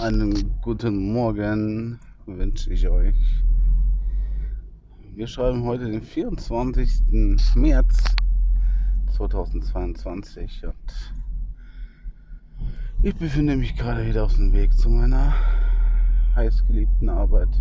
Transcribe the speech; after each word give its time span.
Einen 0.00 0.58
guten 0.62 1.12
Morgen 1.12 2.00
wünsche 2.24 2.72
ich 2.72 2.88
euch. 2.88 3.44
Wir 5.14 5.26
schreiben 5.26 5.62
heute 5.64 5.90
den 5.90 6.00
24. 6.00 7.02
März 7.54 8.02
2022 9.14 10.64
und 10.64 11.12
ich 13.02 13.14
befinde 13.14 13.58
mich 13.58 13.76
gerade 13.76 14.06
wieder 14.06 14.24
auf 14.24 14.34
dem 14.36 14.54
Weg 14.54 14.72
zu 14.72 14.88
meiner 14.88 15.34
heißgeliebten 16.34 17.10
Arbeit. 17.10 17.60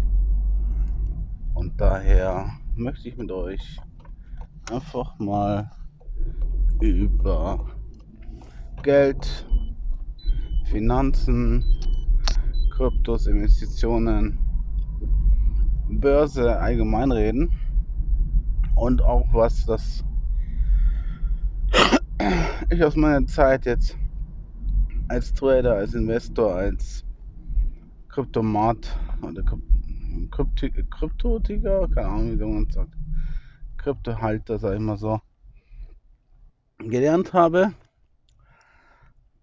Und 1.56 1.74
daher 1.82 2.54
möchte 2.78 3.10
ich 3.10 3.18
mit 3.18 3.32
euch 3.34 3.82
einfach 4.72 5.20
mal 5.20 5.70
über 6.80 7.66
Geld, 8.82 9.46
Finanzen, 10.72 11.66
Kryptos, 12.80 13.28
Investitionen, 13.28 14.40
Börse 15.90 16.58
allgemein 16.62 17.12
reden 17.12 17.52
und 18.76 19.02
auch 19.02 19.28
was 19.34 19.66
das 19.66 20.06
ich 22.70 22.82
aus 22.82 22.96
meiner 22.96 23.28
Zeit 23.28 23.66
jetzt 23.66 23.98
als 25.10 25.34
Trader, 25.34 25.74
als 25.74 25.94
Investor, 25.94 26.56
als 26.56 27.04
Kryptomat 28.08 28.98
oder 29.24 29.44
Kryptotiger, 30.90 31.86
keine 31.90 32.08
Ahnung, 32.08 32.40
wie 32.40 32.46
man 32.46 32.70
sagt, 32.70 32.94
Kryptohalter, 33.76 34.58
sag 34.58 34.76
ich 34.76 34.80
mal 34.80 34.98
so, 34.98 35.20
gelernt 36.78 37.34
habe 37.34 37.74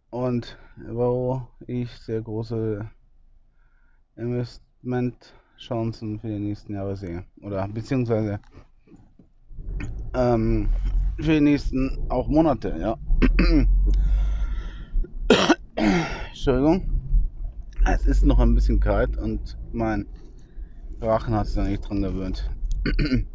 und 0.08 0.56
wo 0.88 1.46
ich 1.66 1.90
sehr 1.90 2.22
große 2.22 2.88
Investmentchancen 4.16 6.20
für 6.20 6.28
die 6.28 6.38
nächsten 6.38 6.74
Jahre 6.74 6.96
sehe. 6.96 7.24
Oder 7.42 7.66
beziehungsweise 7.68 8.40
ähm, 10.14 10.68
für 11.18 11.32
die 11.32 11.40
nächsten 11.40 11.98
auch 12.08 12.28
Monate, 12.28 12.76
ja. 12.78 12.96
Entschuldigung. 16.28 16.88
Es 17.84 18.06
ist 18.06 18.24
noch 18.24 18.38
ein 18.38 18.54
bisschen 18.54 18.80
kalt 18.80 19.16
und 19.16 19.58
mein 19.72 20.06
Rachen 21.00 21.34
hat 21.34 21.46
sich 21.46 21.56
noch 21.56 21.68
nicht 21.68 21.88
dran 21.88 22.02
gewöhnt. 22.02 22.50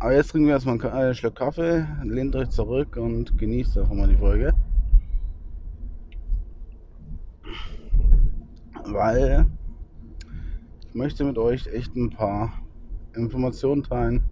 Aber 0.00 0.14
jetzt 0.14 0.30
trinken 0.30 0.46
wir 0.46 0.54
erstmal 0.54 0.80
einen 0.80 1.14
Schluck 1.14 1.34
Kaffee, 1.36 1.86
lehnt 2.04 2.36
euch 2.36 2.50
zurück 2.50 2.96
und 2.96 3.36
genießt 3.38 3.78
einfach 3.78 3.94
mal 3.94 4.08
die 4.08 4.16
Folge. 4.16 4.54
Weil 8.92 9.46
ich 10.88 10.94
möchte 10.94 11.24
mit 11.24 11.38
euch 11.38 11.66
echt 11.66 11.94
ein 11.94 12.10
paar 12.10 12.52
Informationen 13.14 13.82
teilen, 13.82 14.22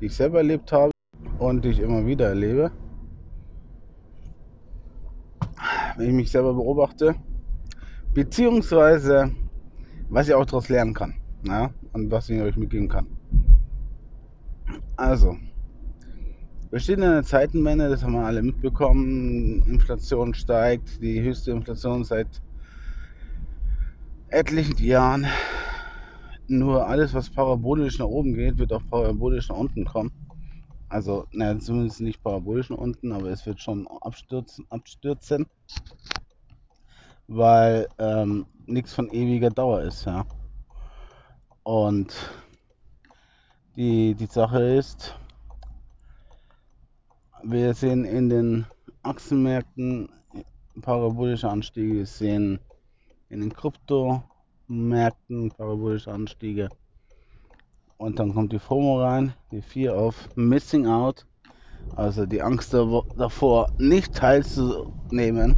die 0.00 0.06
ich 0.06 0.14
selber 0.14 0.38
erlebt 0.38 0.70
habe 0.72 0.92
und 1.38 1.64
die 1.64 1.70
ich 1.70 1.80
immer 1.80 2.06
wieder 2.06 2.28
erlebe. 2.28 2.70
Wenn 5.96 6.08
ich 6.08 6.14
mich 6.14 6.30
selber 6.30 6.54
beobachte, 6.54 7.14
beziehungsweise 8.14 9.32
was 10.08 10.28
ich 10.28 10.34
auch 10.34 10.46
daraus 10.46 10.68
lernen 10.68 10.94
kann 10.94 11.14
ja, 11.44 11.70
und 11.92 12.10
was 12.10 12.28
ich 12.28 12.40
euch 12.40 12.56
mitgeben 12.56 12.88
kann. 12.88 13.06
Also, 14.96 15.36
wir 16.70 16.78
stehen 16.78 17.02
in 17.02 17.08
einer 17.08 17.22
Zeitenwende, 17.24 17.88
das 17.88 18.04
haben 18.04 18.12
wir 18.12 18.24
alle 18.24 18.42
mitbekommen. 18.42 19.62
Inflation 19.66 20.34
steigt, 20.34 21.02
die 21.02 21.20
höchste 21.22 21.50
Inflation 21.50 22.04
seit 22.04 22.28
etlichen 24.30 24.76
Jahren. 24.78 25.26
Nur 26.46 26.86
alles, 26.86 27.14
was 27.14 27.30
parabolisch 27.30 27.98
nach 27.98 28.06
oben 28.06 28.34
geht, 28.34 28.58
wird 28.58 28.72
auch 28.72 28.82
parabolisch 28.90 29.48
nach 29.48 29.56
unten 29.56 29.84
kommen. 29.84 30.10
Also, 30.88 31.26
naja, 31.30 31.58
zumindest 31.58 32.00
nicht 32.00 32.22
parabolisch 32.22 32.70
nach 32.70 32.78
unten, 32.78 33.12
aber 33.12 33.28
es 33.30 33.46
wird 33.46 33.60
schon 33.60 33.86
abstürzen, 33.86 34.66
abstürzen 34.70 35.46
weil 37.28 37.86
ähm, 37.98 38.46
nichts 38.66 38.92
von 38.92 39.08
ewiger 39.10 39.50
Dauer 39.50 39.82
ist. 39.82 40.04
Ja. 40.04 40.26
Und 41.62 42.12
die, 43.76 44.14
die 44.16 44.26
Sache 44.26 44.60
ist, 44.60 45.16
wir 47.44 47.72
sehen 47.74 48.04
in 48.04 48.28
den 48.28 48.66
Aktienmärkten 49.02 50.08
parabolische 50.82 51.48
Anstiege, 51.48 51.94
wir 51.94 52.06
sehen 52.06 52.58
in 53.30 53.40
den 53.40 53.52
Kryptomärkten 53.52 55.50
parabolische 55.56 56.12
Anstiege. 56.12 56.68
Und 57.96 58.18
dann 58.18 58.34
kommt 58.34 58.52
die 58.52 58.58
FOMO 58.58 59.00
rein, 59.02 59.34
die 59.52 59.62
Fear 59.62 59.96
of 59.96 60.28
Missing 60.34 60.86
Out, 60.86 61.26
also 61.96 62.26
die 62.26 62.42
Angst 62.42 62.74
davor, 62.74 63.72
nicht 63.78 64.14
teilzunehmen, 64.14 65.56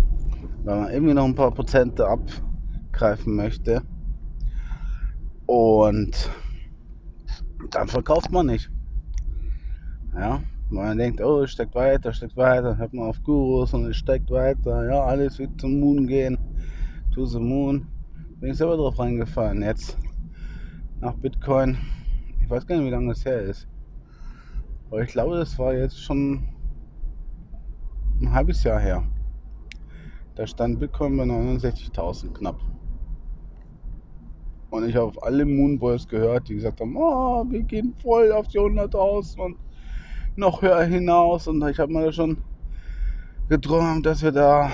weil 0.65 0.81
man 0.81 0.93
irgendwie 0.93 1.15
noch 1.15 1.25
ein 1.25 1.35
paar 1.35 1.51
Prozente 1.51 2.07
abgreifen 2.07 3.37
möchte. 3.37 3.83
Und 5.47 6.31
dann 7.71 7.89
verkauft 7.89 8.31
man 8.31 8.47
nicht. 8.47 8.71
Ja, 10.15 10.43
man 10.69 10.99
denkt, 10.99 11.23
oh, 11.23 11.43
es 11.43 11.53
steckt 11.53 11.75
weiter, 11.75 12.13
steckt 12.13 12.37
weiter, 12.37 12.77
hört 12.77 12.93
man 12.93 13.09
auf 13.09 13.23
Gurus 13.23 13.73
und 13.73 13.87
es 13.87 13.97
steckt 13.97 14.31
weiter, 14.31 14.87
ja, 14.91 15.05
alles 15.05 15.39
wird 15.39 15.59
zum 15.59 15.81
Moon 15.81 16.07
gehen, 16.07 16.37
to 17.13 17.27
the 17.27 17.39
Moon. 17.39 17.87
Bin 18.41 18.51
ich 18.51 18.57
selber 18.57 18.77
drauf 18.77 18.99
reingefallen 18.99 19.63
jetzt. 19.63 19.99
Nach 21.01 21.15
Bitcoin. 21.15 21.79
Ich 22.43 22.51
weiß 22.51 22.67
gar 22.67 22.77
nicht, 22.77 22.87
wie 22.87 22.91
lange 22.91 23.13
es 23.13 23.25
her 23.25 23.41
ist. 23.43 23.69
Aber 24.91 25.03
ich 25.03 25.09
glaube, 25.09 25.37
das 25.37 25.59
war 25.59 25.75
jetzt 25.75 26.03
schon 26.03 26.43
ein 28.21 28.33
halbes 28.33 28.65
Jahr 28.65 28.81
her. 28.81 29.05
Da 30.35 30.47
stand 30.47 30.81
Bitcoin 30.81 31.17
bei 31.17 31.25
69.000 31.25 32.33
knapp. 32.33 32.61
Und 34.71 34.89
ich 34.89 34.97
habe 34.97 35.23
alle 35.23 35.45
Moonboys 35.45 36.09
gehört, 36.09 36.49
die 36.49 36.55
gesagt 36.55 36.81
haben, 36.81 36.97
oh, 36.97 37.45
wir 37.49 37.63
gehen 37.63 37.95
voll 38.03 38.33
auf 38.33 38.49
die 38.49 38.59
100.000 38.59 39.39
und 39.39 39.57
noch 40.37 40.63
höher 40.63 40.85
hinaus. 40.85 41.47
Und 41.47 41.67
ich 41.69 41.79
habe 41.79 41.93
mal 41.93 42.11
schon 42.11 42.39
geträumt, 43.51 44.07
dass 44.07 44.23
wir 44.23 44.33
da, 44.33 44.71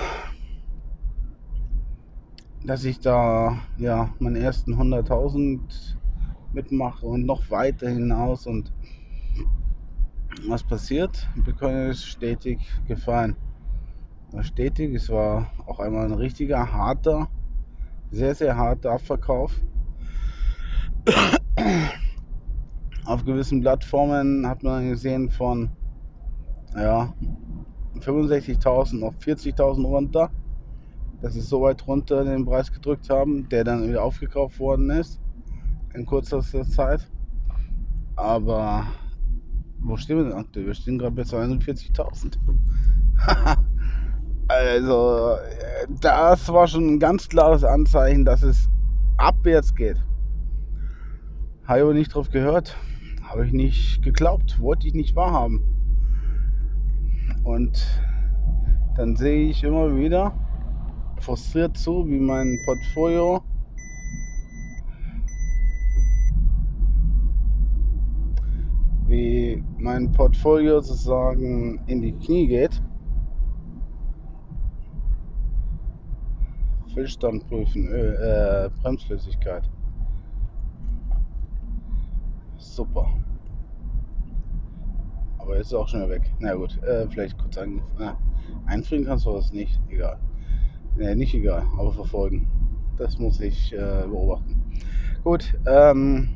dass 2.63 2.83
ich 2.83 2.99
da 2.99 3.57
ja 3.77 4.13
meine 4.19 4.39
ersten 4.39 4.75
100.000 4.75 5.59
mitmache 6.53 7.05
und 7.05 7.25
noch 7.25 7.49
weiter 7.49 7.89
hinaus. 7.89 8.47
Und 8.47 8.73
was 10.47 10.63
passiert? 10.63 11.27
Bitcoin 11.35 11.89
ist 11.89 12.05
stetig 12.05 12.59
gefallen. 12.87 13.35
Stetig. 14.41 14.93
Es 14.93 15.09
war 15.09 15.51
auch 15.65 15.79
einmal 15.79 16.05
ein 16.05 16.13
richtiger 16.13 16.71
harter, 16.71 17.29
sehr 18.11 18.35
sehr 18.35 18.55
harter 18.55 18.91
Abverkauf. 18.91 19.59
Auf 23.05 23.25
gewissen 23.25 23.61
Plattformen 23.61 24.45
hat 24.47 24.61
man 24.61 24.87
gesehen 24.87 25.31
von 25.31 25.71
ja, 26.75 27.11
65.000 27.99 29.03
auf 29.03 29.15
40.000 29.17 29.83
runter. 29.83 30.29
Dass 31.21 31.33
sie 31.33 31.41
so 31.41 31.61
weit 31.61 31.85
runter 31.85 32.23
den 32.23 32.45
Preis 32.45 32.71
gedrückt 32.71 33.09
haben, 33.09 33.49
der 33.49 33.63
dann 33.63 33.87
wieder 33.87 34.03
aufgekauft 34.03 34.59
worden 34.59 34.89
ist 34.89 35.19
in 35.93 36.05
kurzer 36.05 36.41
Zeit. 36.41 37.07
Aber 38.15 38.85
wo 39.81 39.97
stehen 39.97 40.17
wir 40.17 40.25
denn 40.25 40.33
aktuell? 40.33 40.67
Wir 40.67 40.73
stehen 40.73 40.97
gerade 40.97 41.15
bei 41.15 41.23
240.000. 41.23 42.37
also, 44.47 45.37
das 46.01 46.51
war 46.51 46.67
schon 46.67 46.95
ein 46.95 46.99
ganz 46.99 47.29
klares 47.29 47.63
Anzeichen, 47.63 48.25
dass 48.25 48.43
es 48.43 48.69
abwärts 49.17 49.73
geht. 49.75 49.97
Habe 51.65 51.91
ich 51.91 51.97
nicht 51.97 52.13
drauf 52.13 52.29
gehört. 52.29 52.75
Habe 53.23 53.45
ich 53.45 53.53
nicht 53.53 54.01
geglaubt. 54.01 54.59
Wollte 54.59 54.87
ich 54.87 54.93
nicht 54.93 55.15
wahrhaben. 55.15 55.63
Und 57.43 57.85
dann 58.95 59.15
sehe 59.15 59.49
ich 59.49 59.63
immer 59.63 59.95
wieder 59.95 60.33
frustriert 61.21 61.77
zu, 61.77 62.07
wie 62.07 62.19
mein 62.19 62.59
Portfolio 62.65 63.41
wie 69.09 69.63
mein 69.79 70.11
Portfolio 70.11 70.79
sozusagen 70.81 71.81
in 71.87 72.01
die 72.01 72.13
Knie 72.13 72.47
geht. 72.47 72.81
Füllstand 76.93 77.47
prüfen, 77.47 77.87
Öl, 77.87 78.15
äh, 78.15 78.81
Bremsflüssigkeit. 78.81 79.67
Super. 82.57 83.07
Aber 85.39 85.57
jetzt 85.57 85.67
ist 85.67 85.73
auch 85.73 85.87
schon 85.87 86.07
weg. 86.09 86.31
Na 86.39 86.53
gut, 86.53 86.81
äh, 86.83 87.07
vielleicht 87.09 87.37
kurz 87.37 87.57
ein, 87.57 87.81
äh, 87.99 88.11
einfrieren 88.67 89.05
kannst 89.05 89.25
du 89.25 89.33
das 89.33 89.51
nicht. 89.51 89.79
Egal. 89.89 90.19
Ne, 90.99 91.15
nicht 91.15 91.33
egal, 91.33 91.65
aber 91.77 91.93
verfolgen. 91.93 92.45
Das 92.97 93.17
muss 93.19 93.39
ich 93.39 93.71
äh, 93.71 94.03
beobachten. 94.05 94.61
Gut, 95.23 95.57
ähm, 95.65 96.27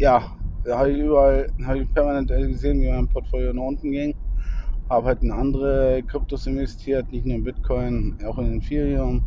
ja, 0.00 0.36
da 0.64 0.78
habe 0.78 0.90
ich 0.90 0.98
überall, 0.98 1.46
habe 1.64 1.78
ich 1.78 1.94
permanent 1.94 2.28
gesehen, 2.28 2.80
wie 2.82 2.90
mein 2.90 3.06
Portfolio 3.06 3.52
nach 3.52 3.62
unten 3.62 3.92
ging. 3.92 4.12
Habe 4.90 5.06
halt 5.06 5.22
in 5.22 5.30
andere 5.30 6.02
Kryptos 6.08 6.44
investiert, 6.48 7.12
nicht 7.12 7.24
nur 7.24 7.36
in 7.36 7.44
Bitcoin, 7.44 8.18
auch 8.26 8.36
in 8.38 8.56
Ethereum, 8.56 9.22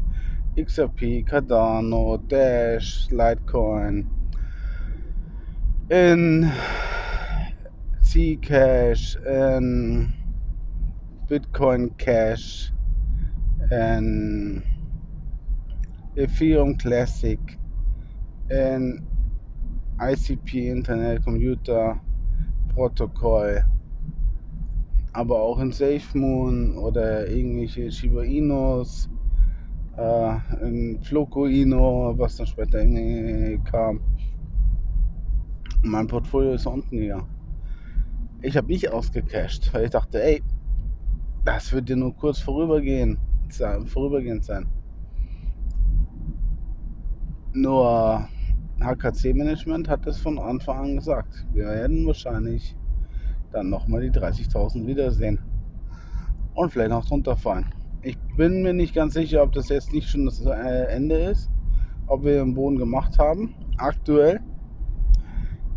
XRP, 0.57 1.23
Cardano, 1.23 2.17
Dash, 2.27 3.07
Litecoin, 3.09 4.05
in 5.87 6.51
Zcash, 8.01 9.15
in 9.25 10.13
Bitcoin 11.29 11.95
Cash, 11.95 12.73
in 13.69 14.63
Ethereum 16.15 16.77
Classic, 16.77 17.39
in 18.49 19.05
ICP 19.99 20.69
Internet 20.69 21.23
Computer 21.23 21.99
Protokoll, 22.73 23.63
aber 25.13 25.41
auch 25.41 25.59
in 25.59 25.71
SafeMoon 25.71 26.77
oder 26.77 27.27
irgendwelche 27.27 27.91
Shiba 27.91 28.23
Inos, 28.23 29.09
äh, 29.97 30.37
in 30.61 31.01
Floco 31.01 31.47
Ino, 31.47 32.13
was 32.17 32.37
dann 32.37 32.47
später 32.47 32.85
kam. 33.63 33.99
mein 35.83 36.07
Portfolio 36.07 36.53
ist 36.53 36.65
unten 36.65 36.97
gegangen. 36.97 37.27
Ich 38.41 38.55
habe 38.55 38.67
nicht 38.67 38.89
ausgecasht, 38.89 39.73
weil 39.73 39.85
ich 39.85 39.91
dachte, 39.91 40.21
ey, 40.21 40.43
das 41.43 41.71
wird 41.73 41.89
dir 41.89 41.95
nur 41.95 42.15
kurz 42.15 42.39
vorübergehen, 42.39 43.17
vorübergehend 43.53 44.43
sein. 44.45 44.67
Nur 47.53 48.27
HKC-Management 48.79 49.89
hat 49.89 50.05
es 50.05 50.19
von 50.19 50.37
Anfang 50.37 50.77
an 50.77 50.95
gesagt. 50.95 51.45
Wir 51.53 51.65
werden 51.65 52.05
wahrscheinlich 52.05 52.75
dann 53.51 53.69
nochmal 53.69 54.01
die 54.01 54.11
30.000 54.11 54.85
wiedersehen. 54.85 55.39
Und 56.53 56.71
vielleicht 56.71 56.91
noch 56.91 57.05
drunter 57.05 57.35
fallen. 57.35 57.65
Ich 58.03 58.17
bin 58.35 58.61
mir 58.61 58.73
nicht 58.73 58.93
ganz 58.93 59.13
sicher, 59.13 59.41
ob 59.43 59.53
das 59.53 59.69
jetzt 59.69 59.93
nicht 59.93 60.09
schon 60.09 60.25
das 60.25 60.39
Ende 60.41 61.15
ist. 61.15 61.49
Ob 62.05 62.23
wir 62.23 62.37
den 62.43 62.53
Boden 62.53 62.77
gemacht 62.77 63.17
haben. 63.17 63.55
Aktuell. 63.77 64.39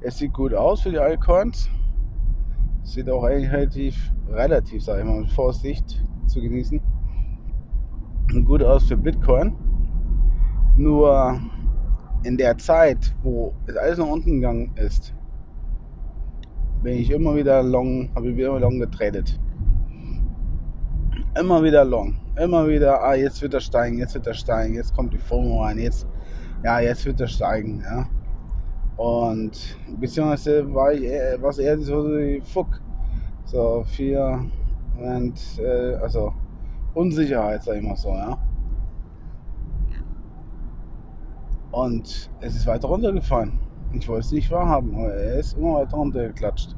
Es 0.03 0.19
sieht 0.19 0.33
gut 0.33 0.55
aus 0.55 0.83
für 0.83 0.91
die 0.91 0.99
Altcoins. 0.99 1.71
Sieht 2.83 3.09
auch 3.11 3.25
eigentlich 3.25 3.51
relativ, 3.53 4.13
relativ, 4.29 4.83
sag 4.85 4.99
ich 4.99 5.05
mal, 5.05 5.21
mit 5.21 5.31
Vorsicht 5.31 6.05
zu 6.27 6.41
genießen. 6.41 6.81
Gut 8.33 8.63
aus 8.63 8.85
für 8.85 8.97
Bitcoin. 8.97 9.53
Nur 10.77 11.41
in 12.23 12.37
der 12.37 12.57
Zeit, 12.59 13.13
wo 13.25 13.53
es 13.67 13.77
alles 13.77 13.99
nach 13.99 14.07
unten 14.07 14.37
gegangen 14.37 14.71
ist, 14.77 15.13
bin 16.83 16.95
ich 16.95 17.11
immer 17.11 17.35
wieder 17.35 17.61
long, 17.63 18.09
habe 18.15 18.31
ich 18.31 18.37
wieder 18.37 18.59
long 18.61 18.79
getradet. 18.79 19.39
Immer 21.39 21.63
wieder 21.65 21.85
long. 21.85 22.15
Immer 22.37 22.69
wieder, 22.69 23.03
ah, 23.03 23.15
jetzt 23.15 23.43
wird 23.43 23.55
er 23.55 23.61
steigen, 23.61 23.99
jetzt 23.99 24.15
wird 24.15 24.29
er 24.29 24.35
steigen, 24.35 24.75
jetzt 24.75 24.95
kommt 24.95 25.13
die 25.13 25.19
FOMO 25.19 25.65
rein, 25.65 25.79
jetzt, 25.79 26.07
ja, 26.63 26.79
jetzt 26.79 27.05
wird 27.07 27.21
er 27.21 27.27
steigen, 27.27 27.83
ja. 27.83 28.07
Und 28.97 29.77
beziehungsweise 29.99 30.73
war 30.73 30.93
ich 30.93 31.03
was 31.41 31.59
eher 31.59 31.79
so 31.79 32.05
wie 32.05 32.41
Fuck. 32.41 32.81
So 33.45 33.83
viel 33.89 34.19
und 35.01 35.59
äh, 35.59 35.95
also 35.97 36.33
Unsicherheit, 36.95 37.63
sag 37.63 37.77
ich 37.77 37.83
mal 37.83 37.97
so, 37.97 38.11
ja. 38.11 38.39
Und 41.71 42.31
es 42.41 42.57
ist 42.57 42.67
weiter 42.67 42.89
runtergefallen. 42.89 43.61
Ich 43.93 44.09
wollte 44.09 44.27
es 44.27 44.33
nicht 44.33 44.51
wahrhaben, 44.51 44.95
aber 44.95 45.15
er 45.15 45.39
ist 45.39 45.57
immer 45.57 45.75
weiter 45.75 45.97
runtergeklatscht. 45.97 46.77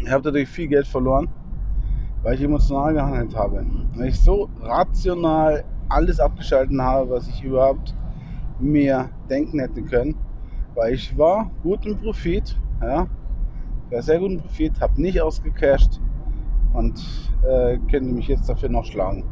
Ich 0.00 0.10
habe 0.10 0.22
dadurch 0.22 0.48
viel 0.48 0.68
Geld 0.68 0.86
verloren, 0.86 1.28
weil 2.22 2.34
ich 2.34 2.42
emotional 2.42 2.92
gehandelt 2.92 3.34
habe. 3.34 3.64
Weil 3.94 4.08
ich 4.08 4.20
so 4.20 4.50
rational 4.60 5.64
alles 5.88 6.20
abgeschalten 6.20 6.82
habe, 6.82 7.10
was 7.10 7.28
ich 7.28 7.42
überhaupt 7.42 7.94
mir 8.58 9.10
denken 9.30 9.60
hätte 9.60 9.82
können. 9.82 10.16
Weil 10.74 10.94
ich 10.94 11.16
war 11.16 11.50
gut 11.62 11.86
im 11.86 11.96
Profit, 11.96 12.60
ja, 12.82 13.06
war 13.90 14.02
sehr 14.02 14.18
gut 14.18 14.32
im 14.32 14.40
Profit, 14.40 14.80
habe 14.80 15.00
nicht 15.00 15.20
ausgecasht 15.20 16.00
und 16.74 17.00
äh, 17.42 17.78
könnte 17.90 18.12
mich 18.12 18.28
jetzt 18.28 18.48
dafür 18.48 18.68
noch 18.68 18.84
schlagen. 18.84 19.24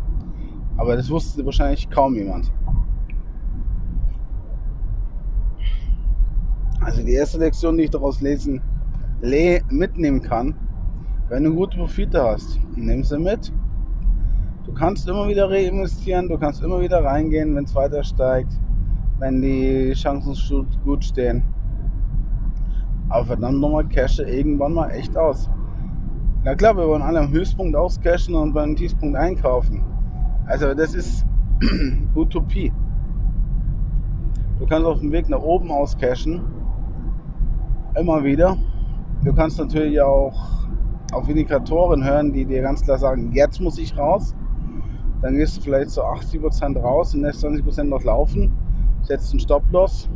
Aber 0.77 0.97
das 0.97 1.11
wusste 1.11 1.45
wahrscheinlich 1.45 1.91
kaum 1.91 2.15
jemand. 2.15 2.51
Also 6.81 7.03
die 7.05 7.13
erste 7.13 7.39
Lektion, 7.39 7.77
die 7.77 7.85
ich 7.85 7.91
daraus 7.91 8.21
lesen, 8.21 8.61
mitnehmen 9.21 10.23
kann, 10.23 10.57
wenn 11.29 11.45
du 11.45 11.55
gute 11.55 11.79
Profite 11.79 12.23
hast, 12.23 12.59
nimm 12.75 13.05
sie 13.05 13.19
mit. 13.19 13.53
Du 14.65 14.73
kannst 14.73 15.09
immer 15.09 15.29
wieder 15.29 15.49
reinvestieren, 15.49 16.29
du 16.29 16.39
kannst 16.39 16.63
immer 16.63 16.81
wieder 16.81 17.05
reingehen, 17.05 17.55
wenn 17.55 17.65
es 17.65 17.75
weiter 17.75 18.03
steigt, 18.03 18.53
wenn 19.19 19.43
die 19.43 19.93
Chancen 19.93 20.67
gut 20.85 21.05
stehen. 21.05 21.45
Aber 23.09 23.27
verdammt 23.27 23.61
nochmal, 23.61 23.87
cashe 23.89 24.25
irgendwann 24.25 24.75
mal 24.75 24.91
echt 24.91 25.17
aus. 25.17 25.49
Na 26.45 26.57
klar, 26.57 26.77
wir 26.77 26.89
wollen 26.89 27.03
alle 27.03 27.21
am 27.21 27.31
Höchstpunkt 27.31 27.77
auscashen 27.77 28.35
und 28.35 28.53
beim 28.53 28.75
Tiefpunkt 28.75 29.17
einkaufen. 29.17 29.85
Also 30.47 30.75
das 30.75 30.93
ist 30.93 31.25
Utopie. 32.17 32.73
Du 34.59 34.67
kannst 34.67 34.85
auf 34.85 34.99
dem 34.99 35.13
Weg 35.13 35.29
nach 35.29 35.39
oben 35.39 35.71
auscashen 35.71 36.43
immer 37.95 38.25
wieder. 38.25 38.57
Du 39.23 39.33
kannst 39.33 39.61
natürlich 39.61 40.01
auch 40.01 40.67
auf 41.13 41.29
Indikatoren 41.29 42.03
hören, 42.03 42.33
die 42.33 42.45
dir 42.45 42.63
ganz 42.63 42.83
klar 42.83 42.99
sagen, 42.99 43.31
jetzt 43.33 43.61
muss 43.61 43.79
ich 43.79 43.97
raus. 43.97 44.35
Dann 45.21 45.37
gehst 45.37 45.59
du 45.59 45.61
vielleicht 45.61 45.91
zu 45.91 46.03
80% 46.03 46.77
raus 46.81 47.15
und 47.15 47.21
lässt 47.21 47.45
20% 47.45 47.85
noch 47.85 48.03
laufen, 48.03 48.51
setzt 49.03 49.31
einen 49.31 49.39
Stop-Loss, 49.39 50.11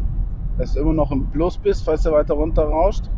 dass 0.59 0.73
du 0.73 0.81
immer 0.81 0.93
noch 0.93 1.13
im 1.13 1.31
Plus 1.31 1.57
bist, 1.57 1.85
falls 1.85 2.05
er 2.05 2.11
weiter 2.11 2.35
runter 2.35 2.65
rauscht. 2.65 3.13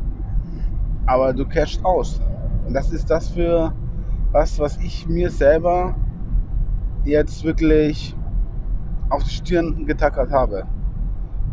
Aber 1.06 1.32
du 1.32 1.46
cashst 1.46 1.82
aus. 1.87 2.20
Und 2.69 2.75
das 2.75 2.93
ist 2.93 3.09
das 3.09 3.31
für 3.31 3.73
was, 4.31 4.59
was 4.59 4.76
ich 4.76 5.09
mir 5.09 5.31
selber 5.31 5.97
jetzt 7.03 7.43
wirklich 7.43 8.14
auf 9.09 9.25
die 9.25 9.31
Stirn 9.31 9.87
getackert 9.87 10.31
habe. 10.31 10.64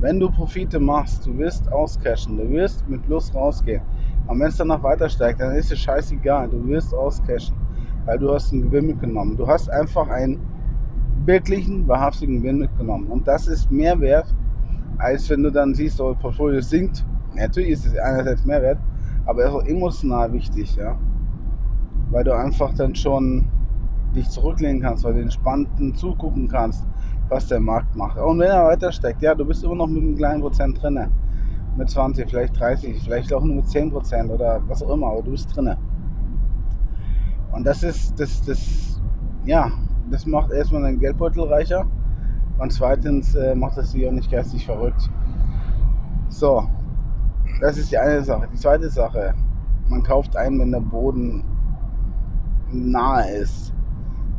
Wenn 0.01 0.19
du 0.19 0.29
Profite 0.29 0.77
machst, 0.77 1.25
du 1.25 1.37
wirst 1.37 1.71
auscashen, 1.71 2.35
du 2.35 2.49
wirst 2.49 2.85
mit 2.89 3.01
Plus 3.03 3.33
rausgehen. 3.33 3.81
Und 4.27 4.41
wenn 4.41 4.49
es 4.49 4.57
dann 4.57 4.67
noch 4.67 4.83
weiter 4.83 5.07
steigt, 5.07 5.39
dann 5.39 5.55
ist 5.55 5.71
es 5.71 5.79
scheißegal, 5.79 6.49
du 6.49 6.67
wirst 6.67 6.93
auscashen, 6.93 7.55
weil 8.03 8.19
du 8.19 8.33
hast 8.33 8.51
einen 8.51 8.63
Gewinn 8.63 8.87
mitgenommen. 8.87 9.37
Du 9.37 9.47
hast 9.47 9.69
einfach 9.69 10.09
einen 10.09 10.41
wirklichen, 11.23 11.87
wahrhaftigen 11.87 12.41
Gewinn 12.41 12.57
mitgenommen. 12.57 13.07
Und 13.07 13.25
das 13.25 13.47
ist 13.47 13.71
mehr 13.71 13.97
wert, 14.01 14.27
als 14.97 15.29
wenn 15.29 15.43
du 15.43 15.49
dann 15.49 15.73
siehst, 15.75 16.01
oh, 16.01 16.13
Portfolio 16.13 16.59
sinkt. 16.59 17.05
Natürlich 17.35 17.69
ist 17.69 17.85
es 17.85 17.97
einerseits 17.97 18.43
mehr 18.43 18.61
wert, 18.61 18.79
aber 19.25 19.43
es 19.43 19.47
ist 19.47 19.55
auch 19.55 19.65
emotional 19.65 20.33
wichtig, 20.33 20.75
ja. 20.75 20.97
Weil 22.11 22.23
du 22.23 22.35
einfach 22.35 22.73
dann 22.75 22.95
schon 22.95 23.47
dich 24.15 24.29
zurücklehnen 24.29 24.81
kannst, 24.81 25.03
weil 25.03 25.13
du 25.13 25.21
entspannten 25.21 25.95
zugucken 25.95 26.47
kannst, 26.47 26.85
was 27.29 27.47
der 27.47 27.59
Markt 27.59 27.95
macht. 27.95 28.17
Und 28.17 28.39
wenn 28.39 28.49
er 28.49 28.65
weiter 28.65 28.91
steigt, 28.91 29.21
ja, 29.21 29.35
du 29.35 29.45
bist 29.45 29.63
immer 29.63 29.75
noch 29.75 29.87
mit 29.87 30.03
einem 30.03 30.15
kleinen 30.15 30.41
Prozent 30.41 30.81
drin. 30.81 30.99
Mit 31.77 31.89
20, 31.89 32.29
vielleicht 32.29 32.57
30, 32.57 33.03
vielleicht 33.03 33.33
auch 33.33 33.43
nur 33.43 33.57
mit 33.57 33.67
10 33.67 33.91
Prozent 33.91 34.31
oder 34.31 34.61
was 34.67 34.81
auch 34.81 34.93
immer, 34.93 35.07
aber 35.07 35.23
du 35.23 35.31
bist 35.31 35.53
drin. 35.55 35.75
Und 37.51 37.65
das 37.65 37.83
ist, 37.83 38.17
das, 38.19 38.41
das, 38.43 39.01
ja, 39.43 39.71
das 40.09 40.25
macht 40.25 40.51
erstmal 40.51 40.83
deinen 40.83 40.99
Geldbeutel 40.99 41.43
reicher 41.43 41.85
und 42.59 42.71
zweitens 42.71 43.35
äh, 43.35 43.55
macht 43.55 43.77
es 43.77 43.91
dich 43.91 44.07
auch 44.07 44.11
nicht 44.11 44.31
geistig 44.31 44.65
verrückt. 44.65 45.09
So, 46.29 46.63
das 47.61 47.77
ist 47.77 47.91
die 47.91 47.97
eine 47.97 48.23
Sache. 48.23 48.47
Die 48.51 48.57
zweite 48.57 48.89
Sache, 48.89 49.33
man 49.89 50.03
kauft 50.03 50.35
ein, 50.35 50.59
wenn 50.59 50.71
der 50.71 50.79
Boden 50.79 51.43
nahe 52.75 53.29
ist 53.31 53.75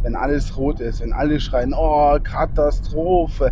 wenn 0.06 0.14
alles 0.14 0.56
rot 0.56 0.78
ist, 0.78 1.00
wenn 1.02 1.12
alle 1.12 1.40
schreien, 1.40 1.74
oh, 1.76 2.16
Katastrophe 2.22 3.50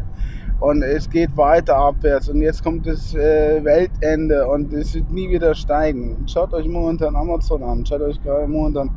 und 0.61 0.83
es 0.83 1.11
geht 1.11 1.37
weiter 1.37 1.77
abwärts 1.77 2.29
und 2.29 2.41
jetzt 2.43 2.63
kommt 2.63 2.87
das 2.87 3.13
äh, 3.13 3.63
Weltende 3.65 4.47
und 4.47 4.73
es 4.73 4.95
wird 4.95 5.11
nie 5.11 5.29
wieder 5.31 5.57
steigen. 5.57 6.17
Schaut 6.29 6.55
euch 6.55 6.69
momentan 6.69 7.17
Amazon 7.17 7.65
an, 7.65 7.85
schaut 7.85 8.03
euch 8.03 8.23
gerade 8.23 8.47
momentan 8.47 8.91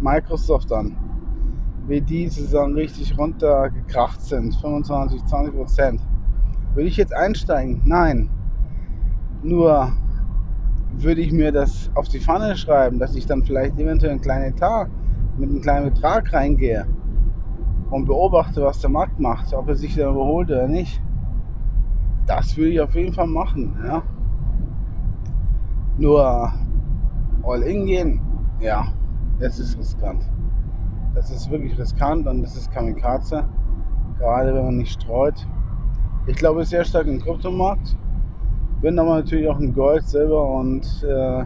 Microsoft 0.00 0.72
an, 0.72 0.96
wie 1.86 2.00
die 2.00 2.26
sozusagen 2.26 2.74
richtig 2.74 3.16
runtergekracht 3.16 4.20
sind, 4.20 4.56
25, 4.56 5.24
20 5.24 5.54
Prozent. 5.54 6.00
Würde 6.74 6.88
ich 6.88 6.96
jetzt 6.96 7.14
einsteigen? 7.14 7.80
Nein. 7.84 8.28
Nur 9.44 9.92
würde 10.96 11.20
ich 11.20 11.30
mir 11.30 11.52
das 11.52 11.92
auf 11.94 12.08
die 12.08 12.18
Pfanne 12.18 12.56
schreiben, 12.56 12.98
dass 12.98 13.14
ich 13.14 13.26
dann 13.26 13.44
vielleicht 13.44 13.78
eventuell 13.78 14.10
einen 14.10 14.20
kleinen 14.20 14.52
Etat 14.52 14.88
mit 15.36 15.50
einem 15.50 15.60
kleinen 15.60 15.92
Betrag 15.92 16.32
reingehe 16.32 16.86
und 17.90 18.06
beobachte, 18.06 18.62
was 18.62 18.80
der 18.80 18.90
Markt 18.90 19.18
macht, 19.18 19.52
ob 19.54 19.68
er 19.68 19.76
sich 19.76 19.94
da 19.94 20.10
überholt 20.10 20.50
oder 20.50 20.68
nicht. 20.68 21.00
Das 22.26 22.56
würde 22.56 22.70
ich 22.70 22.80
auf 22.80 22.94
jeden 22.94 23.12
Fall 23.12 23.26
machen. 23.26 23.76
Ja. 23.86 24.02
Nur 25.98 26.52
All-In 27.44 27.86
gehen, 27.86 28.20
ja, 28.60 28.86
das 29.38 29.58
ist 29.58 29.78
riskant. 29.78 30.28
Das 31.14 31.30
ist 31.30 31.50
wirklich 31.50 31.78
riskant 31.78 32.26
und 32.26 32.42
das 32.42 32.56
ist 32.56 32.72
Kamikaze, 32.72 33.44
gerade 34.18 34.54
wenn 34.54 34.64
man 34.64 34.76
nicht 34.78 35.00
streut. 35.00 35.46
Ich 36.26 36.36
glaube 36.36 36.64
sehr 36.64 36.84
stark 36.84 37.06
im 37.06 37.20
Kryptomarkt, 37.20 37.96
bin 38.80 38.98
aber 38.98 39.16
natürlich 39.16 39.46
auch 39.48 39.60
in 39.60 39.74
Gold, 39.74 40.02
Silber 40.08 40.48
und 40.48 40.84
äh, 41.04 41.44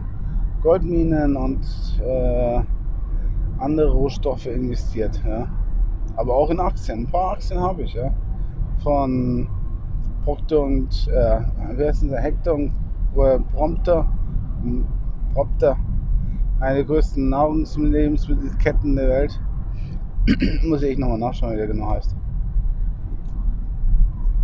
Goldminen 0.63 1.35
und 1.35 1.65
äh, 2.01 2.61
andere 3.59 3.91
Rohstoffe 3.91 4.45
investiert. 4.45 5.21
Ja. 5.25 5.47
Aber 6.15 6.35
auch 6.35 6.49
in 6.49 6.59
Aktien. 6.59 7.01
Ein 7.01 7.07
paar 7.07 7.31
Aktien 7.33 7.59
habe 7.59 7.83
ich, 7.83 7.93
ja. 7.93 8.11
Von 8.83 9.47
Procter 10.23 10.61
und 10.61 11.07
äh, 11.07 11.39
wie 11.77 11.85
heißen 11.85 12.09
sie? 12.09 12.17
Hector 12.17 12.55
und 12.55 12.73
äh, 13.15 13.39
Prompter. 13.53 14.07
Prompter. 15.33 15.77
Eine 16.59 16.75
der 16.75 16.85
größten 16.85 17.29
Nahrungslebensmittelketten 17.29 18.95
der 18.95 19.07
Welt. 19.07 19.41
Muss 20.65 20.81
ich 20.81 20.97
nochmal 20.97 21.19
nachschauen, 21.19 21.53
wie 21.53 21.57
der 21.57 21.67
genau 21.67 21.91
heißt. 21.91 22.15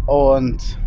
Und 0.06 0.80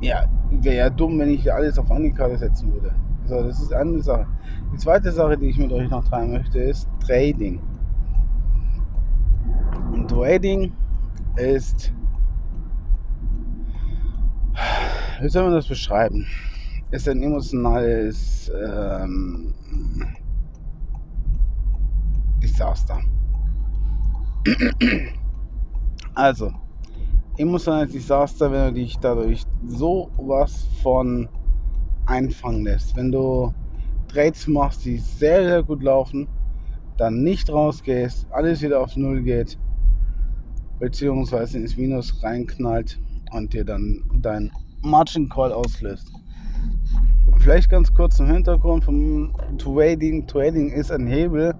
ja, 0.00 0.24
wäre 0.50 0.76
ja 0.76 0.90
dumm, 0.90 1.18
wenn 1.18 1.30
ich 1.30 1.52
alles 1.52 1.78
auf 1.78 1.90
eine 1.90 2.12
Karte 2.12 2.38
setzen 2.38 2.72
würde. 2.72 2.94
So, 3.28 3.42
das 3.42 3.60
ist 3.60 3.74
eine 3.74 4.00
Sache. 4.02 4.26
Die 4.72 4.78
zweite 4.78 5.12
Sache, 5.12 5.36
die 5.36 5.50
ich 5.50 5.58
mit 5.58 5.70
euch 5.70 5.90
noch 5.90 6.08
teilen 6.08 6.32
möchte, 6.32 6.60
ist 6.60 6.88
Trading. 7.06 7.60
Und 9.92 10.08
Trading 10.08 10.72
ist, 11.36 11.92
wie 15.20 15.28
soll 15.28 15.42
man 15.42 15.52
das 15.52 15.66
beschreiben? 15.66 16.26
Ist 16.90 17.06
ein 17.06 17.22
emotionales 17.22 18.50
ähm, 18.66 19.52
Desaster. 22.42 22.98
Also, 26.14 26.50
emotionales 27.36 27.92
Desaster, 27.92 28.50
wenn 28.50 28.68
du 28.68 28.80
dich 28.80 28.98
dadurch 28.98 29.42
so 29.66 30.10
was 30.16 30.66
von 30.82 31.28
einfangen 32.08 32.64
lässt. 32.64 32.96
Wenn 32.96 33.12
du 33.12 33.52
Trades 34.08 34.46
machst, 34.46 34.84
die 34.84 34.98
sehr, 34.98 35.44
sehr 35.44 35.62
gut 35.62 35.82
laufen, 35.82 36.26
dann 36.96 37.22
nicht 37.22 37.50
rausgehst, 37.50 38.26
alles 38.30 38.62
wieder 38.62 38.80
auf 38.80 38.96
Null 38.96 39.22
geht, 39.22 39.58
beziehungsweise 40.80 41.58
ins 41.58 41.76
Minus 41.76 42.22
reinknallt 42.22 42.98
und 43.32 43.52
dir 43.52 43.64
dann 43.64 44.02
dein 44.20 44.50
Margin 44.82 45.28
Call 45.28 45.52
auslöst. 45.52 46.10
Vielleicht 47.38 47.70
ganz 47.70 47.92
kurz 47.94 48.18
im 48.18 48.26
Hintergrund 48.26 48.84
vom 48.84 49.32
Trading. 49.58 50.26
Trading 50.26 50.70
ist 50.70 50.90
ein 50.90 51.06
Hebel 51.06 51.54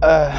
äh, 0.00 0.30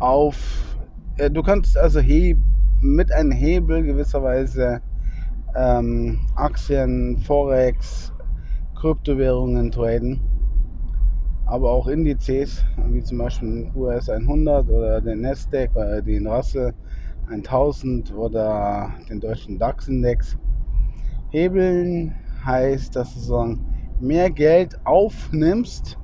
auf. 0.00 0.76
Äh, 1.16 1.30
du 1.30 1.42
kannst 1.42 1.78
also 1.78 2.00
heb, 2.00 2.38
mit 2.80 3.10
einem 3.10 3.32
Hebel 3.32 3.82
gewisserweise 3.82 4.80
ähm, 5.58 6.20
Aktien, 6.36 7.18
Forex, 7.18 8.12
Kryptowährungen 8.76 9.72
traden, 9.72 10.20
aber 11.46 11.70
auch 11.70 11.88
Indizes, 11.88 12.64
wie 12.88 13.02
zum 13.02 13.18
Beispiel 13.18 13.48
den 13.48 13.72
US 13.74 14.08
100 14.08 14.68
oder 14.68 15.00
den 15.00 15.22
Nasdaq 15.22 15.74
oder 15.74 16.00
den 16.00 16.26
Russell 16.28 16.74
1000 17.28 18.14
oder 18.14 18.94
den 19.10 19.20
deutschen 19.20 19.58
DAX-Index. 19.58 20.36
Hebeln 21.30 22.14
heißt, 22.44 22.94
dass 22.94 23.14
du 23.14 23.20
sozusagen 23.20 23.64
mehr 23.98 24.30
Geld 24.30 24.78
aufnimmst, 24.84 25.98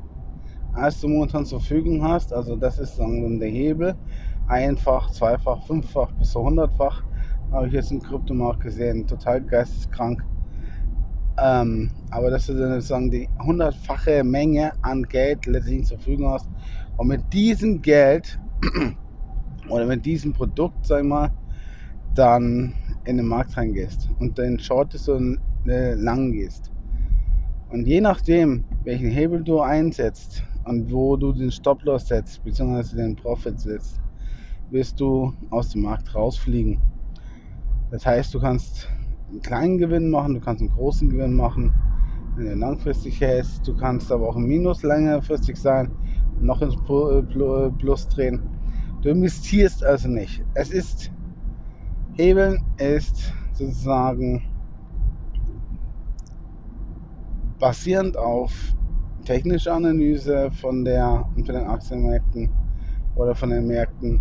als 0.72 1.00
du 1.00 1.08
momentan 1.08 1.46
zur 1.46 1.60
Verfügung 1.60 2.02
hast. 2.02 2.32
Also 2.32 2.56
das 2.56 2.78
ist 2.78 2.98
dann 2.98 3.38
der 3.38 3.48
Hebel. 3.48 3.94
Einfach, 4.48 5.10
zweifach, 5.12 5.64
fünffach 5.66 6.12
bis 6.18 6.32
zu 6.32 6.42
hundertfach 6.42 7.04
habe 7.54 7.68
ich 7.68 7.72
jetzt 7.72 7.92
im 7.92 8.02
Kryptomarkt 8.02 8.60
gesehen. 8.60 9.06
Total 9.06 9.40
geisteskrank. 9.40 10.24
Ähm, 11.38 11.90
aber 12.10 12.30
dass 12.30 12.46
du 12.46 12.54
dann 12.54 12.74
sozusagen 12.74 13.10
die 13.10 13.28
hundertfache 13.40 14.22
Menge 14.24 14.72
an 14.82 15.04
Geld 15.04 15.46
letztendlich 15.46 15.86
zur 15.86 15.98
Verfügung 15.98 16.30
hast 16.30 16.48
und 16.96 17.08
mit 17.08 17.32
diesem 17.32 17.80
Geld 17.80 18.38
oder 19.68 19.86
mit 19.86 20.04
diesem 20.04 20.32
Produkt, 20.32 20.86
sag 20.86 21.02
ich 21.02 21.08
mal, 21.08 21.30
dann 22.14 22.74
in 23.04 23.16
den 23.16 23.26
Markt 23.26 23.56
reingehst 23.56 24.10
und 24.20 24.38
den 24.38 24.58
shortest 24.58 25.08
und 25.08 25.38
äh, 25.66 25.94
lang 25.94 26.32
gehst. 26.32 26.70
Und 27.70 27.86
je 27.86 28.00
nachdem, 28.00 28.64
welchen 28.84 29.10
Hebel 29.10 29.42
du 29.42 29.60
einsetzt 29.60 30.44
und 30.64 30.92
wo 30.92 31.16
du 31.16 31.32
den 31.32 31.50
Stop-Loss 31.50 32.06
setzt, 32.08 32.44
beziehungsweise 32.44 32.96
den 32.96 33.16
Profit 33.16 33.58
setzt, 33.58 34.00
wirst 34.70 35.00
du 35.00 35.32
aus 35.50 35.70
dem 35.70 35.82
Markt 35.82 36.14
rausfliegen. 36.14 36.80
Das 37.94 38.04
heißt, 38.06 38.34
du 38.34 38.40
kannst 38.40 38.90
einen 39.30 39.40
kleinen 39.40 39.78
Gewinn 39.78 40.10
machen, 40.10 40.34
du 40.34 40.40
kannst 40.40 40.60
einen 40.60 40.72
großen 40.72 41.08
Gewinn 41.10 41.36
machen, 41.36 41.72
wenn 42.34 42.46
du 42.46 42.54
langfristig 42.56 43.20
hältst. 43.20 43.68
Du 43.68 43.76
kannst 43.76 44.10
aber 44.10 44.28
auch 44.28 44.34
im 44.34 44.48
Minus 44.48 44.82
längerfristig 44.82 45.56
sein, 45.56 45.92
noch 46.40 46.60
ins 46.60 46.74
Plus 46.74 48.08
drehen. 48.08 48.42
Du 49.00 49.10
investierst 49.10 49.84
also 49.84 50.08
nicht. 50.08 50.44
Es 50.54 50.70
ist 50.70 51.12
Hebeln 52.14 52.58
ist 52.78 53.32
sozusagen 53.52 54.42
basierend 57.60 58.16
auf 58.16 58.74
technischer 59.24 59.74
Analyse 59.74 60.50
von, 60.50 60.84
der, 60.84 61.28
von 61.36 61.44
den 61.44 61.66
Aktienmärkten 61.68 62.50
oder 63.14 63.36
von 63.36 63.50
den 63.50 63.68
Märkten 63.68 64.20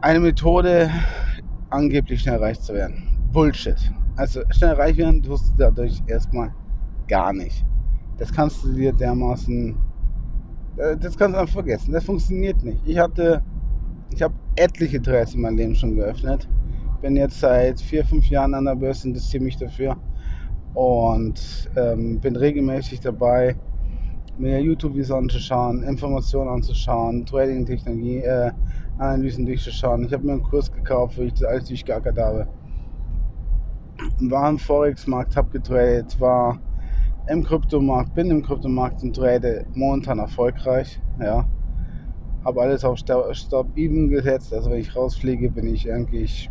eine 0.00 0.20
Methode, 0.20 0.90
angeblich 1.72 2.20
schnell 2.20 2.38
reich 2.38 2.60
zu 2.60 2.74
werden. 2.74 3.02
Bullshit. 3.32 3.76
Also 4.16 4.42
schnell 4.50 4.74
reich 4.74 4.96
werden 4.96 5.22
tust 5.22 5.52
du 5.52 5.58
dadurch 5.58 6.02
erstmal 6.06 6.52
gar 7.08 7.32
nicht. 7.32 7.64
Das 8.18 8.32
kannst 8.32 8.62
du 8.62 8.72
dir 8.72 8.92
dermaßen, 8.92 9.74
äh, 10.76 10.96
das 10.96 11.16
kannst 11.16 11.34
du 11.34 11.40
einfach 11.40 11.54
vergessen. 11.54 11.92
Das 11.92 12.04
funktioniert 12.04 12.62
nicht. 12.62 12.80
Ich 12.86 12.98
hatte, 12.98 13.42
ich 14.12 14.22
habe 14.22 14.34
etliche 14.56 15.00
Trades 15.00 15.34
in 15.34 15.40
meinem 15.40 15.56
Leben 15.56 15.74
schon 15.74 15.96
geöffnet. 15.96 16.48
Bin 17.00 17.16
jetzt 17.16 17.40
seit 17.40 17.80
vier, 17.80 18.04
fünf 18.04 18.28
Jahren 18.28 18.54
an 18.54 18.66
der 18.66 18.76
Börse, 18.76 19.08
interessiere 19.08 19.42
mich 19.42 19.56
dafür 19.56 19.96
und 20.74 21.68
ähm, 21.76 22.20
bin 22.20 22.36
regelmäßig 22.36 23.00
dabei, 23.00 23.56
mir 24.38 24.60
YouTube-Videos 24.60 25.10
anzuschauen, 25.10 25.82
Informationen 25.82 26.48
anzuschauen, 26.48 27.26
Trading-Technologie, 27.26 28.18
äh, 28.18 28.52
Analysen 29.02 29.46
durchzuschauen. 29.46 30.04
Ich 30.04 30.12
habe 30.12 30.24
mir 30.24 30.32
einen 30.32 30.42
Kurs 30.42 30.70
gekauft, 30.70 31.18
wo 31.18 31.22
ich 31.22 31.32
das 31.34 31.44
alles 31.44 31.64
durchgeackert 31.66 32.18
habe. 32.18 32.48
War 34.20 34.48
im 34.48 34.58
Forex-Markt, 34.58 35.36
habe 35.36 35.50
getradet, 35.50 36.18
war 36.20 36.58
im 37.28 37.44
Kryptomarkt, 37.44 38.14
bin 38.14 38.30
im 38.30 38.42
Kryptomarkt 38.42 39.02
und 39.02 39.14
trade 39.14 39.66
momentan 39.74 40.18
erfolgreich. 40.18 41.00
Ja. 41.20 41.46
Habe 42.44 42.62
alles 42.62 42.84
auf 42.84 42.98
Stop 42.98 43.76
Even 43.76 44.08
gesetzt, 44.08 44.52
also 44.52 44.70
wenn 44.70 44.80
ich 44.80 44.96
rausfliege, 44.96 45.50
bin 45.50 45.66
ich 45.66 45.92
eigentlich 45.92 46.50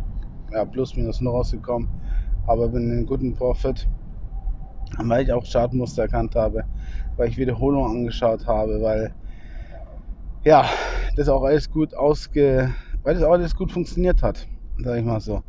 ja, 0.50 0.64
plus 0.64 0.96
minus 0.96 1.20
nur 1.20 1.34
rausgekommen, 1.34 1.88
aber 2.46 2.68
bin 2.68 2.90
in 2.90 3.06
guten 3.06 3.34
Profit 3.34 3.88
weil 4.98 5.24
ich 5.24 5.32
auch 5.32 5.44
Chartmuster 5.44 6.02
erkannt 6.02 6.34
habe, 6.34 6.64
weil 7.16 7.28
ich 7.28 7.36
Wiederholungen 7.36 7.98
angeschaut 7.98 8.46
habe, 8.46 8.80
weil 8.82 9.14
ja, 10.44 10.68
das 11.16 11.28
auch 11.28 11.44
alles 11.44 11.70
gut 11.70 11.94
ausge, 11.94 12.74
weil 13.02 13.14
das 13.14 13.22
auch 13.22 13.32
alles 13.32 13.54
gut 13.54 13.70
funktioniert 13.70 14.22
hat, 14.22 14.46
sage 14.78 15.00
ich 15.00 15.04
mal 15.04 15.20
so. 15.20 15.42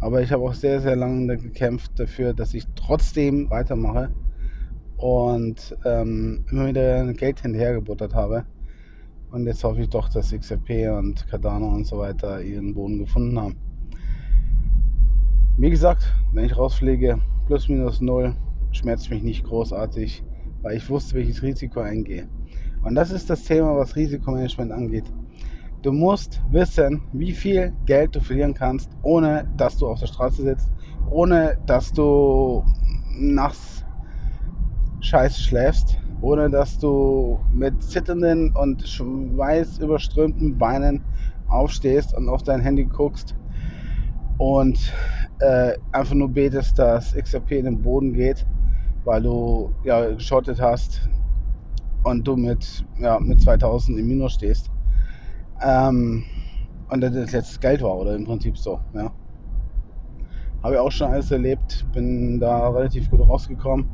Aber 0.00 0.22
ich 0.22 0.30
habe 0.30 0.42
auch 0.44 0.54
sehr, 0.54 0.80
sehr 0.80 0.96
lange 0.96 1.36
gekämpft 1.36 1.92
dafür, 1.96 2.34
dass 2.34 2.54
ich 2.54 2.64
trotzdem 2.76 3.50
weitermache 3.50 4.10
und 4.96 5.76
ähm, 5.84 6.44
immer 6.50 6.68
wieder 6.68 7.12
Geld 7.14 7.40
hinterhergebuttert 7.40 8.14
habe. 8.14 8.44
Und 9.30 9.46
jetzt 9.46 9.64
hoffe 9.64 9.82
ich 9.82 9.88
doch, 9.88 10.08
dass 10.08 10.32
XRP 10.32 10.90
und 10.96 11.26
Cardano 11.28 11.68
und 11.68 11.86
so 11.86 11.98
weiter 11.98 12.40
ihren 12.40 12.74
Boden 12.74 12.98
gefunden 12.98 13.38
haben. 13.38 13.56
Wie 15.58 15.70
gesagt, 15.70 16.14
wenn 16.32 16.44
ich 16.44 16.56
rausfliege, 16.56 17.18
plus 17.46 17.68
minus 17.68 18.00
null, 18.00 18.34
schmerzt 18.72 19.10
mich 19.10 19.22
nicht 19.22 19.44
großartig, 19.44 20.22
weil 20.62 20.76
ich 20.76 20.88
wusste, 20.88 21.16
welches 21.16 21.42
Risiko 21.42 21.80
eingehe. 21.80 22.28
Und 22.82 22.94
das 22.94 23.10
ist 23.10 23.28
das 23.30 23.44
Thema, 23.44 23.76
was 23.76 23.96
Risikomanagement 23.96 24.72
angeht. 24.72 25.04
Du 25.82 25.92
musst 25.92 26.40
wissen, 26.50 27.02
wie 27.12 27.32
viel 27.32 27.72
Geld 27.86 28.14
du 28.14 28.20
verlieren 28.20 28.54
kannst, 28.54 28.90
ohne 29.02 29.48
dass 29.56 29.76
du 29.76 29.88
auf 29.88 30.00
der 30.00 30.06
Straße 30.06 30.42
sitzt, 30.42 30.70
ohne 31.10 31.56
dass 31.66 31.92
du 31.92 32.64
nachts 33.18 33.84
scheiße 35.00 35.40
schläfst 35.40 35.98
ohne 36.20 36.50
dass 36.50 36.78
du 36.78 37.40
mit 37.52 37.82
zitternden 37.82 38.52
und 38.52 38.86
schweißüberströmten 38.86 40.58
Beinen 40.58 41.04
aufstehst 41.48 42.14
und 42.14 42.28
auf 42.28 42.42
dein 42.42 42.60
Handy 42.60 42.84
guckst 42.84 43.34
und 44.38 44.92
äh, 45.38 45.74
einfach 45.92 46.14
nur 46.14 46.28
betest, 46.28 46.78
dass 46.78 47.14
XRP 47.14 47.52
in 47.52 47.64
den 47.64 47.82
Boden 47.82 48.12
geht, 48.12 48.46
weil 49.04 49.22
du 49.22 49.72
ja 49.84 50.10
geschottet 50.10 50.60
hast 50.60 51.08
und 52.10 52.26
du 52.26 52.36
mit, 52.36 52.84
ja, 52.98 53.18
mit 53.20 53.40
2000 53.40 53.98
im 53.98 54.06
Minus 54.06 54.34
stehst. 54.34 54.70
Ähm, 55.62 56.24
und 56.90 57.00
das 57.00 57.12
letztes 57.12 57.60
Geld 57.60 57.82
war, 57.82 57.96
oder 57.96 58.14
im 58.14 58.24
Prinzip 58.24 58.56
so, 58.56 58.80
ja. 58.94 59.10
Habe 60.62 60.74
ich 60.74 60.80
auch 60.80 60.90
schon 60.90 61.12
alles 61.12 61.30
erlebt, 61.30 61.86
bin 61.92 62.40
da 62.40 62.68
relativ 62.70 63.10
gut 63.10 63.20
rausgekommen. 63.20 63.86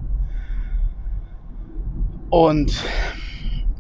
Und 2.31 2.83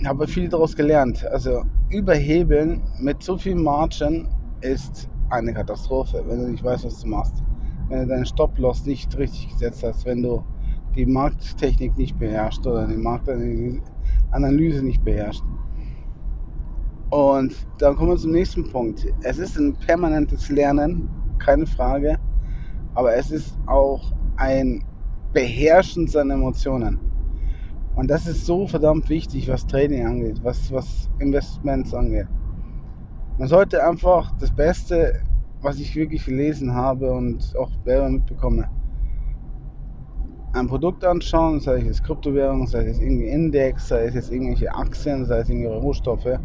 habe 0.05 0.29
viel 0.29 0.49
daraus 0.49 0.77
gelernt. 0.77 1.25
Also 1.27 1.65
überhebeln 1.89 2.83
mit 3.01 3.23
so 3.23 3.39
viel 3.39 3.55
Margin 3.55 4.29
ist 4.61 5.09
eine 5.31 5.55
Katastrophe, 5.55 6.23
wenn 6.27 6.39
du 6.39 6.51
nicht 6.51 6.63
weißt, 6.63 6.85
was 6.85 7.01
du 7.01 7.09
machst. 7.09 7.43
Wenn 7.89 8.01
du 8.01 8.07
deinen 8.09 8.27
Stop-Loss 8.27 8.85
nicht 8.85 9.17
richtig 9.17 9.49
gesetzt 9.49 9.83
hast, 9.83 10.05
wenn 10.05 10.23
du 10.23 10.45
die 10.95 11.07
Markttechnik 11.07 11.97
nicht 11.97 12.19
beherrschst 12.19 12.67
oder 12.67 12.87
die 12.87 12.97
Marktanalyse 12.97 13.81
nicht 14.41 15.05
beherrschst. 15.05 15.43
Und 17.11 17.55
dann 17.79 17.95
kommen 17.97 18.11
wir 18.11 18.17
zum 18.17 18.33
nächsten 18.33 18.69
Punkt. 18.71 19.07
Es 19.23 19.39
ist 19.39 19.57
ein 19.57 19.75
permanentes 19.75 20.49
Lernen, 20.49 21.09
keine 21.39 21.67
Frage, 21.67 22.19
aber 22.95 23.15
es 23.15 23.31
ist 23.31 23.57
auch 23.67 24.13
ein 24.37 24.83
Beherrschen 25.33 26.09
seiner 26.09 26.35
Emotionen. 26.35 26.99
Und 27.95 28.11
das 28.11 28.27
ist 28.27 28.47
so 28.47 28.67
verdammt 28.67 29.09
wichtig, 29.09 29.49
was 29.49 29.67
Trading 29.67 30.07
angeht, 30.07 30.41
was, 30.43 30.73
was 30.73 31.09
Investments 31.21 31.95
angeht. 31.95 32.27
Man 33.39 33.49
sollte 33.49 33.85
einfach 33.85 34.37
das 34.39 34.55
Beste, 34.55 35.13
was 35.61 35.79
ich 35.79 35.95
wirklich 35.95 36.25
gelesen 36.25 36.75
habe 36.75 37.13
und 37.13 37.55
auch 37.57 37.71
selber 37.85 38.09
mitbekomme, 38.11 38.69
ein 40.55 40.69
Produkt 40.69 41.05
anschauen, 41.05 41.59
sei 41.59 41.81
es 41.81 42.03
Kryptowährung, 42.03 42.67
sei 42.69 42.87
es 42.87 43.01
irgendwie 43.01 43.27
Index, 43.27 43.89
sei 43.89 44.05
es 44.05 44.15
jetzt 44.15 44.31
irgendwelche 44.31 44.73
Aktien, 44.73 45.27
sei 45.27 45.41
es 45.41 45.49
irgendwelche 45.49 45.81
Rohstoffe, 45.81 46.39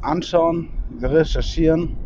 anschauen, 0.00 0.68
recherchieren 1.00 1.96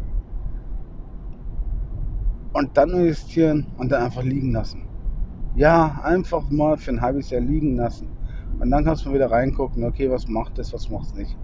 und 2.52 2.76
dann 2.76 2.90
investieren 2.90 3.72
und 3.78 3.90
dann 3.90 4.02
einfach 4.02 4.22
liegen 4.22 4.52
lassen. 4.52 4.82
Ja, 5.56 6.00
einfach 6.04 6.50
mal 6.50 6.76
für 6.76 6.90
ein 6.90 7.00
halbes 7.00 7.30
Jahr 7.30 7.40
liegen 7.40 7.76
lassen. 7.76 8.08
Und 8.60 8.70
dann 8.70 8.84
kannst 8.84 9.06
du 9.06 9.14
wieder 9.14 9.30
reingucken, 9.30 9.84
okay, 9.84 10.10
was 10.10 10.28
macht 10.28 10.58
es, 10.58 10.72
was 10.74 10.90
macht 10.90 11.06
es 11.06 11.14
nicht. 11.14 11.38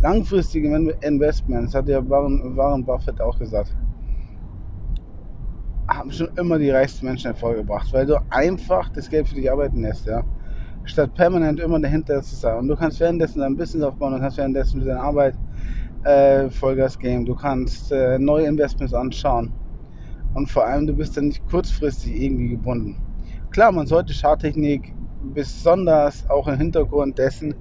Langfristige 0.00 0.96
Investments, 1.02 1.74
hat 1.74 1.88
ja 1.88 2.06
Warren, 2.08 2.56
Warren 2.56 2.84
Buffett 2.84 3.20
auch 3.20 3.38
gesagt, 3.38 3.76
haben 5.90 6.12
schon 6.12 6.28
immer 6.36 6.58
die 6.58 6.70
reichsten 6.70 7.06
Menschen 7.06 7.32
hervorgebracht, 7.32 7.92
weil 7.92 8.06
du 8.06 8.16
einfach 8.30 8.90
das 8.90 9.10
Geld 9.10 9.28
für 9.28 9.34
dich 9.34 9.50
arbeiten 9.50 9.82
lässt, 9.82 10.06
ja. 10.06 10.22
Statt 10.84 11.14
permanent 11.14 11.60
immer 11.60 11.78
dahinter 11.78 12.22
zu 12.22 12.36
sein. 12.36 12.58
Und 12.58 12.68
du 12.68 12.76
kannst 12.76 13.00
währenddessen 13.00 13.40
dein 13.40 13.56
Business 13.56 13.84
aufbauen, 13.84 14.14
du 14.14 14.20
kannst 14.20 14.38
währenddessen 14.38 14.78
mit 14.78 14.88
deiner 14.88 15.02
Arbeit 15.02 15.34
äh, 16.04 16.48
Vollgas 16.48 16.98
geben, 16.98 17.26
du 17.26 17.34
kannst 17.34 17.92
äh, 17.92 18.18
neue 18.18 18.46
Investments 18.46 18.94
anschauen. 18.94 19.52
Und 20.34 20.48
vor 20.48 20.64
allem, 20.64 20.86
du 20.86 20.94
bist 20.94 21.16
dann 21.16 21.26
nicht 21.26 21.44
kurzfristig 21.50 22.22
irgendwie 22.22 22.50
gebunden. 22.50 22.96
Klar, 23.50 23.72
man 23.72 23.86
sollte 23.86 24.14
Charttechnik 24.14 24.94
besonders 25.34 26.28
auch 26.30 26.46
im 26.46 26.56
Hintergrund 26.56 27.18
dessen, 27.18 27.54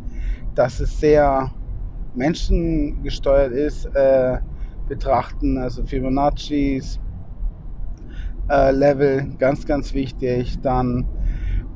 dass 0.55 0.79
es 0.79 0.99
sehr 0.99 1.51
menschengesteuert 2.13 3.51
ist, 3.51 3.85
äh, 3.95 4.37
betrachten. 4.87 5.57
Also 5.57 5.83
Fibonacci's 5.83 6.99
äh, 8.49 8.71
Level, 8.71 9.27
ganz, 9.37 9.65
ganz 9.65 9.93
wichtig. 9.93 10.59
Dann, 10.61 11.05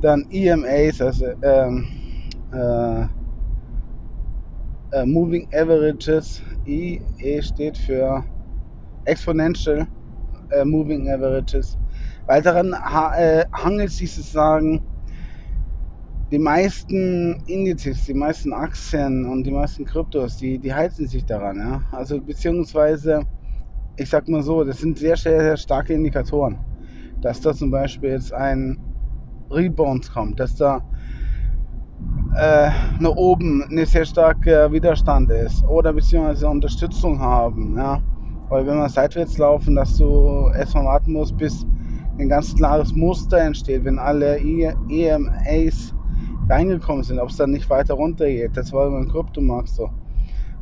dann 0.02 0.26
EMAs, 0.32 1.02
also 1.02 1.28
ähm, 1.42 1.88
äh, 2.52 3.06
äh, 4.92 5.06
Moving 5.06 5.48
Averages. 5.54 6.42
IE 6.66 7.42
steht 7.42 7.78
für 7.78 8.24
Exponential 9.06 9.88
äh, 10.52 10.64
Moving 10.64 11.10
Averages. 11.10 11.78
Weil 12.26 12.42
daran 12.42 12.74
äh, 12.74 13.44
hangelt 13.52 13.92
sich 13.92 14.14
sozusagen 14.14 14.82
die 16.32 16.40
meisten 16.40 17.44
Indizes, 17.48 18.06
die 18.06 18.14
meisten 18.14 18.54
Aktien 18.54 19.26
und 19.26 19.44
die 19.44 19.52
meisten 19.52 19.86
Kryptos, 19.86 20.38
die, 20.38 20.58
die 20.58 20.74
halten 20.74 21.08
sich 21.08 21.26
daran. 21.26 21.58
Ja? 21.58 21.82
Also 21.92 22.20
beziehungsweise, 22.22 23.22
ich 23.96 24.10
sag 24.10 24.28
mal 24.28 24.42
so, 24.42 24.64
das 24.64 24.80
sind 24.80 24.98
sehr, 24.98 25.16
sehr, 25.16 25.40
sehr 25.40 25.58
starke 25.58 25.94
Indikatoren, 25.94 26.58
dass 27.22 27.42
da 27.42 27.54
zum 27.54 27.72
Beispiel 27.72 28.12
jetzt 28.12 28.34
ein 28.34 28.78
Rebound 29.52 30.12
kommt, 30.12 30.40
dass 30.40 30.56
da 30.56 30.82
äh, 32.36 32.70
nach 33.00 33.16
oben 33.16 33.64
ein 33.70 33.86
sehr 33.86 34.06
starker 34.06 34.72
Widerstand 34.72 35.30
ist 35.30 35.64
oder 35.66 35.94
beziehungsweise 35.94 36.48
Unterstützung 36.48 37.20
haben. 37.20 37.78
Ja? 37.78 38.02
Weil 38.50 38.66
wenn 38.66 38.78
wir 38.78 38.90
seitwärts 38.90 39.38
laufen, 39.38 39.76
dass 39.76 39.98
du 39.98 40.50
erstmal 40.58 40.86
warten 40.86 41.14
musst, 41.14 41.38
bis 41.38 41.66
ein 42.18 42.30
ganz 42.30 42.56
klares 42.56 42.94
Muster 42.94 43.40
entsteht, 43.40 43.86
wenn 43.86 44.00
alle 44.00 44.40
EMAs 44.40 45.94
reingekommen 46.50 47.04
sind, 47.04 47.20
ob 47.20 47.30
es 47.30 47.38
dann 47.38 47.52
nicht 47.52 47.70
weiter 47.70 47.94
runter 47.94 48.26
geht. 48.26 48.58
Das 48.58 48.72
war 48.74 48.90
beim 48.90 49.08
Kryptomarkt 49.08 49.70
so. 49.70 49.90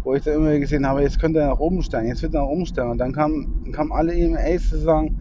Wo 0.03 0.15
ich 0.15 0.23
dann 0.23 0.35
immer 0.35 0.57
gesehen 0.57 0.87
habe, 0.87 1.01
jetzt 1.03 1.19
könnte 1.19 1.39
er 1.39 1.49
nach 1.49 1.59
oben 1.59 1.83
steigen, 1.83 2.07
jetzt 2.07 2.23
wird 2.23 2.33
er 2.33 2.41
nach 2.41 2.47
oben 2.47 2.65
steigen. 2.65 2.91
Und 2.91 2.97
dann 2.97 3.13
kamen 3.13 3.71
kam 3.71 3.91
alle 3.91 4.13
EMAs 4.13 4.69
sozusagen 4.69 5.17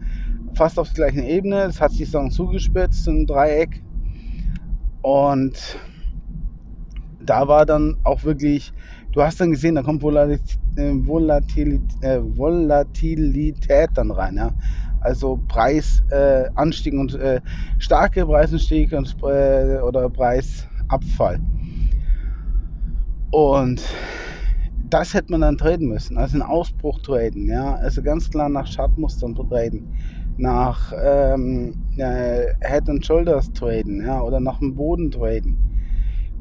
fast 0.53 0.79
auf 0.79 0.89
die 0.89 0.95
gleiche 0.95 1.21
Ebene. 1.21 1.63
Es 1.63 1.79
hat 1.79 1.91
sich 1.91 2.09
sozusagen 2.09 2.31
zugespitzt, 2.31 3.07
ein 3.07 3.25
Dreieck. 3.25 3.83
Und 5.01 5.77
da 7.25 7.47
war 7.47 7.65
dann 7.65 7.97
auch 8.03 8.23
wirklich, 8.23 8.73
du 9.11 9.21
hast 9.21 9.39
dann 9.39 9.51
gesehen, 9.51 9.75
da 9.75 9.83
kommt 9.83 10.01
Volatilität, 10.01 10.59
Volatilität, 10.75 12.03
äh, 12.03 12.19
Volatilität 12.37 13.89
dann 13.93 14.11
rein. 14.11 14.35
Ja? 14.35 14.51
Also 15.01 15.39
Preisanstieg 15.47 16.93
äh, 16.93 16.97
und 16.97 17.15
äh, 17.15 17.41
starke 17.79 18.25
Preisanstieg 18.25 18.91
und, 18.93 19.15
äh, 19.23 19.79
oder 19.79 20.09
Preisabfall. 20.09 21.39
Und 23.31 23.81
das 24.91 25.13
hätte 25.13 25.31
man 25.31 25.41
dann 25.41 25.57
traden 25.57 25.87
müssen, 25.87 26.17
also 26.17 26.35
einen 26.35 26.43
Ausbruch 26.43 26.99
traden, 27.01 27.47
ja, 27.47 27.75
also 27.75 28.01
ganz 28.01 28.29
klar 28.29 28.49
nach 28.49 28.69
Chartmustern 28.73 29.33
traden, 29.33 29.95
nach 30.37 30.93
ähm, 31.01 31.73
äh, 31.97 32.47
Head 32.61 32.89
and 32.89 33.05
Shoulders 33.05 33.51
traden, 33.53 34.05
ja, 34.05 34.21
oder 34.21 34.39
nach 34.39 34.59
dem 34.59 34.75
Boden 34.75 35.09
traden 35.09 35.57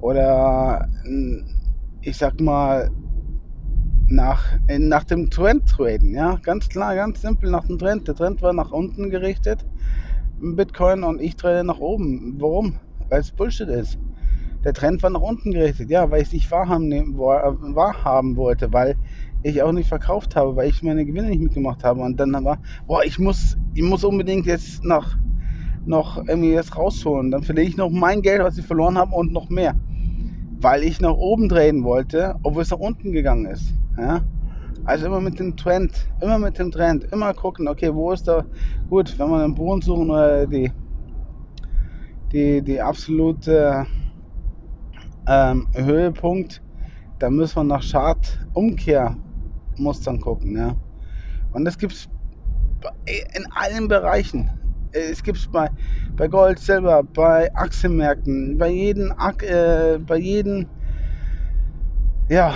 oder 0.00 0.88
ich 2.02 2.16
sag 2.16 2.40
mal 2.40 2.90
nach, 4.08 4.42
nach 4.66 5.04
dem 5.04 5.30
Trend 5.30 5.68
traden, 5.68 6.14
ja, 6.14 6.36
ganz 6.42 6.68
klar, 6.68 6.94
ganz 6.96 7.20
simpel 7.22 7.50
nach 7.50 7.66
dem 7.66 7.78
Trend. 7.78 8.08
Der 8.08 8.16
Trend 8.16 8.42
war 8.42 8.52
nach 8.52 8.72
unten 8.72 9.10
gerichtet, 9.10 9.64
Bitcoin 10.40 11.04
und 11.04 11.20
ich 11.20 11.36
trade 11.36 11.64
nach 11.64 11.78
oben. 11.78 12.36
Warum? 12.40 12.76
Weil 13.08 13.20
es 13.20 13.30
Bullshit 13.30 13.68
ist. 13.68 13.98
Der 14.64 14.73
Trend 14.73 15.03
war 15.03 15.11
nach 15.11 15.20
unten 15.20 15.53
gerichtet, 15.53 15.90
ja, 15.90 16.11
weil 16.11 16.23
ich 16.23 16.29
es 16.29 16.35
nicht 16.35 16.51
wahrhaben, 16.51 17.16
wahrhaben 17.16 18.37
wollte, 18.37 18.73
weil 18.73 18.96
ich 19.42 19.62
auch 19.62 19.73
nicht 19.73 19.88
verkauft 19.88 20.37
habe, 20.37 20.57
weil 20.57 20.68
ich 20.68 20.83
meine 20.83 21.07
Gewinne 21.07 21.29
nicht 21.29 21.42
mitgemacht 21.42 21.83
habe. 21.83 22.01
Und 22.01 22.18
dann 22.20 22.33
war, 22.44 22.59
boah, 22.87 23.03
ich 23.05 23.18
muss, 23.18 23.57
ich 23.75 23.83
muss 23.83 24.05
unbedingt 24.05 24.44
jetzt 24.46 24.85
nach, 24.85 25.16
noch 25.87 26.18
irgendwie 26.18 26.53
jetzt 26.53 26.77
rausholen. 26.77 27.31
Dann 27.31 27.42
verliere 27.42 27.66
ich 27.66 27.77
noch 27.77 27.90
mein 27.90 28.20
Geld, 28.20 28.42
was 28.42 28.59
ich 28.59 28.66
verloren 28.66 28.99
habe 28.99 29.14
und 29.14 29.33
noch 29.33 29.49
mehr 29.49 29.75
weil 30.61 30.85
ich 30.85 31.01
nach 31.01 31.14
oben 31.14 31.49
drehen 31.49 31.85
wollte, 31.85 32.37
obwohl 32.42 32.62
es 32.62 32.70
nach 32.70 32.79
unten 32.79 33.12
gegangen 33.12 33.46
ist. 33.46 33.75
Ja? 33.96 34.23
Also 34.85 35.07
immer 35.07 35.20
mit 35.20 35.38
dem 35.38 35.57
Trend, 35.57 36.09
immer 36.20 36.38
mit 36.38 36.59
dem 36.59 36.70
Trend, 36.70 37.05
immer 37.12 37.33
gucken, 37.35 37.68
okay, 37.68 37.94
wo 37.94 38.12
ist 38.12 38.29
da, 38.29 38.44
gut, 38.88 39.18
wenn 39.18 39.31
wir 39.31 39.42
den 39.42 39.55
Boden 39.55 39.83
suchen 39.83 40.11
oder 40.11 40.46
die, 40.46 40.70
die, 42.33 42.62
die 42.62 42.81
absolute 42.81 43.87
ähm, 45.26 45.66
Höhepunkt, 45.74 46.62
dann 47.18 47.37
müssen 47.37 47.56
wir 47.56 47.64
nach 47.64 47.83
Chart-Umkehrmustern 47.83 50.20
gucken. 50.20 50.56
Ja? 50.56 50.76
Und 51.52 51.64
das 51.64 51.78
gibt 51.78 51.92
es 51.92 52.09
in 53.35 53.46
allen 53.52 53.88
Bereichen. 53.88 54.50
Es 54.92 55.22
gibt 55.22 55.38
es 55.38 55.46
bei, 55.46 55.68
bei 56.16 56.26
Gold, 56.26 56.59
Silber, 56.59 57.02
bei 57.02 57.54
Aktienmärkten, 57.54 58.59
bei 58.59 58.70
jedem, 58.70 59.12
äh, 59.42 59.98
bei 59.98 60.16
jedem 60.16 60.66
ja, 62.28 62.54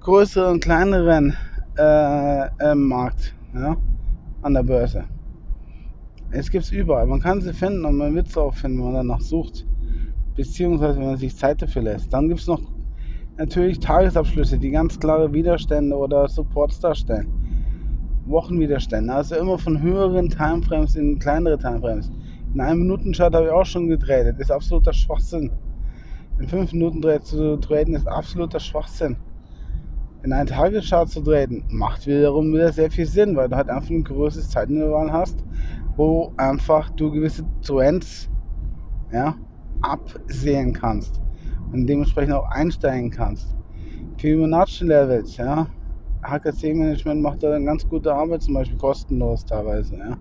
größeren, 0.00 0.60
kleineren 0.60 1.36
äh, 1.78 2.46
äh, 2.58 2.74
Markt 2.74 3.34
ja, 3.54 3.76
an 4.42 4.54
der 4.54 4.62
Börse. 4.62 5.04
Es 6.30 6.50
gibt 6.50 6.64
es 6.64 6.72
überall. 6.72 7.06
Man 7.06 7.20
kann 7.20 7.40
sie 7.40 7.52
finden 7.52 7.84
und 7.84 7.96
man 7.96 8.14
wird 8.14 8.28
sie 8.28 8.40
auch 8.40 8.54
finden, 8.54 8.78
wenn 8.78 8.92
man 8.92 9.06
danach 9.06 9.20
sucht. 9.20 9.66
Beziehungsweise 10.36 10.98
wenn 10.98 11.06
man 11.06 11.16
sich 11.16 11.36
Zeit 11.36 11.62
dafür 11.62 11.82
lässt. 11.82 12.12
Dann 12.12 12.28
gibt 12.28 12.40
es 12.40 12.46
noch 12.46 12.60
natürlich 13.36 13.80
Tagesabschlüsse, 13.80 14.58
die 14.58 14.70
ganz 14.70 14.98
klare 14.98 15.32
Widerstände 15.32 15.96
oder 15.96 16.28
Supports 16.28 16.80
darstellen. 16.80 17.28
Wochenwiderstände, 18.26 19.12
also 19.12 19.36
immer 19.36 19.58
von 19.58 19.82
höheren 19.82 20.30
Timeframes 20.30 20.96
in 20.96 21.18
kleinere 21.18 21.58
Timeframes. 21.58 22.10
In 22.54 22.60
einem 22.60 22.80
Minuten-Chart 22.80 23.34
habe 23.34 23.46
ich 23.46 23.50
auch 23.50 23.66
schon. 23.66 23.90
Das 23.90 24.38
ist 24.38 24.50
absoluter 24.50 24.92
Schwachsinn. 24.92 25.50
In 26.38 26.48
5 26.48 26.72
Minuten 26.72 27.02
zu 27.22 27.56
traden 27.56 27.94
ist 27.94 28.08
absoluter 28.08 28.60
Schwachsinn. 28.60 29.16
In 30.22 30.32
einen 30.32 30.46
Tageschart 30.46 31.10
zu 31.10 31.20
traden 31.20 31.64
macht 31.68 32.06
wiederum 32.06 32.52
wieder 32.54 32.72
sehr 32.72 32.90
viel 32.90 33.06
Sinn, 33.06 33.36
weil 33.36 33.48
du 33.48 33.56
halt 33.56 33.68
einfach 33.68 33.90
ein 33.90 34.04
größeres 34.04 34.48
Zeitintervall 34.48 35.12
hast, 35.12 35.44
wo 35.96 36.32
einfach 36.36 36.90
du 36.90 37.10
gewisse 37.10 37.44
Trends 37.62 38.30
ja, 39.12 39.36
absehen 39.90 40.72
kannst 40.72 41.20
und 41.72 41.86
dementsprechend 41.86 42.34
auch 42.34 42.48
einsteigen 42.50 43.10
kannst. 43.10 43.56
Fibonacci-Levels, 44.18 45.36
ja, 45.36 45.68
HKC-Management 46.22 47.20
macht 47.20 47.42
da 47.42 47.54
eine 47.54 47.64
ganz 47.64 47.86
gute 47.88 48.14
Arbeit, 48.14 48.42
zum 48.42 48.54
Beispiel 48.54 48.78
kostenlos 48.78 49.44
teilweise, 49.44 49.96
ja. 49.96 50.16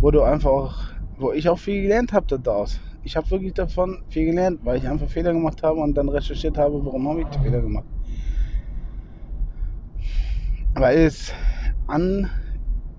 Wo 0.00 0.10
du 0.10 0.22
einfach 0.22 0.96
wo 1.18 1.32
ich 1.32 1.48
auch 1.48 1.58
viel 1.58 1.82
gelernt 1.82 2.12
habe 2.12 2.38
daraus. 2.38 2.78
Ich 3.02 3.16
habe 3.16 3.30
wirklich 3.30 3.54
davon 3.54 4.02
viel 4.08 4.26
gelernt, 4.26 4.60
weil 4.64 4.78
ich 4.78 4.88
einfach 4.88 5.08
Fehler 5.08 5.32
gemacht 5.32 5.62
habe 5.62 5.80
und 5.80 5.94
dann 5.94 6.08
recherchiert 6.08 6.58
habe, 6.58 6.84
warum 6.84 7.08
habe 7.08 7.22
ich 7.22 7.28
die 7.28 7.38
Fehler 7.38 7.62
gemacht. 7.62 7.86
Weil 10.74 10.98
es 10.98 11.32
an 11.86 12.28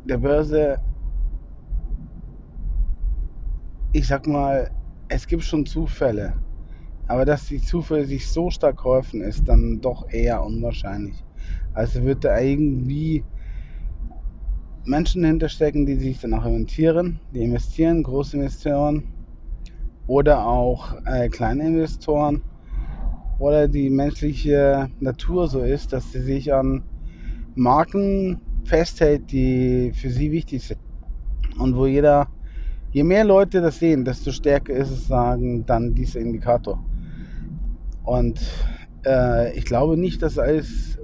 der 0.06 0.17
Börse, 0.17 0.80
ich 3.91 4.08
sag 4.08 4.25
mal, 4.25 4.71
es 5.09 5.27
gibt 5.27 5.43
schon 5.43 5.65
Zufälle. 5.65 6.33
Aber 7.07 7.25
dass 7.25 7.47
die 7.47 7.61
Zufälle 7.61 8.05
sich 8.05 8.27
so 8.27 8.49
stark 8.49 8.83
häufen, 8.83 9.21
ist 9.21 9.47
dann 9.47 9.79
doch 9.81 10.09
eher 10.09 10.43
unwahrscheinlich. 10.43 11.23
Also 11.73 12.03
wird 12.03 12.23
da 12.23 12.39
irgendwie 12.39 13.23
Menschen 14.83 15.23
hinterstecken, 15.23 15.85
die 15.85 15.95
sich 15.95 16.19
danach 16.19 16.45
orientieren, 16.45 17.21
die 17.31 17.41
investieren, 17.41 18.03
Großinvestoren 18.03 19.07
oder 20.07 20.45
auch 20.45 20.95
äh, 21.05 21.29
kleine 21.29 21.67
Investoren 21.67 22.41
oder 23.39 23.67
die 23.67 23.89
menschliche 23.89 24.89
Natur 24.99 25.47
so 25.47 25.61
ist, 25.61 25.93
dass 25.93 26.11
sie 26.11 26.21
sich 26.21 26.53
an 26.53 26.83
Marken 27.55 28.39
festhält, 28.65 29.31
die 29.31 29.91
für 29.93 30.09
sie 30.09 30.31
wichtig 30.31 30.63
sind. 30.63 30.79
Und 31.59 31.75
wo 31.75 31.85
jeder, 31.85 32.29
je 32.97 33.03
mehr 33.03 33.25
Leute 33.25 33.62
das 33.62 33.77
sehen, 33.77 34.03
desto 34.03 34.31
stärker 34.31 34.73
ist 34.73 34.89
es, 34.89 35.07
sagen 35.07 35.63
dann 35.67 35.93
dieser 35.93 36.19
Indikator. 36.19 36.83
Und 38.03 38.41
äh, 39.05 39.55
ich 39.55 39.65
glaube 39.65 39.95
nicht, 39.95 40.23
dass 40.23 40.39
alles 40.39 40.97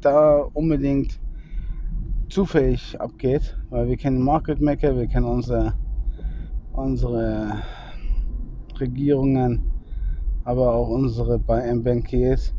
da 0.00 0.44
unbedingt 0.52 1.20
zufällig 2.28 3.00
abgeht, 3.00 3.56
weil 3.70 3.86
wir 3.86 3.96
kennen 3.96 4.20
Market 4.20 4.60
Maker, 4.60 4.96
wir 4.96 5.06
kennen 5.06 5.26
unsere, 5.26 5.74
unsere 6.72 7.62
Regierungen, 8.80 9.62
aber 10.42 10.74
auch 10.74 10.88
unsere 10.88 11.38
Bankiers. 11.38 12.52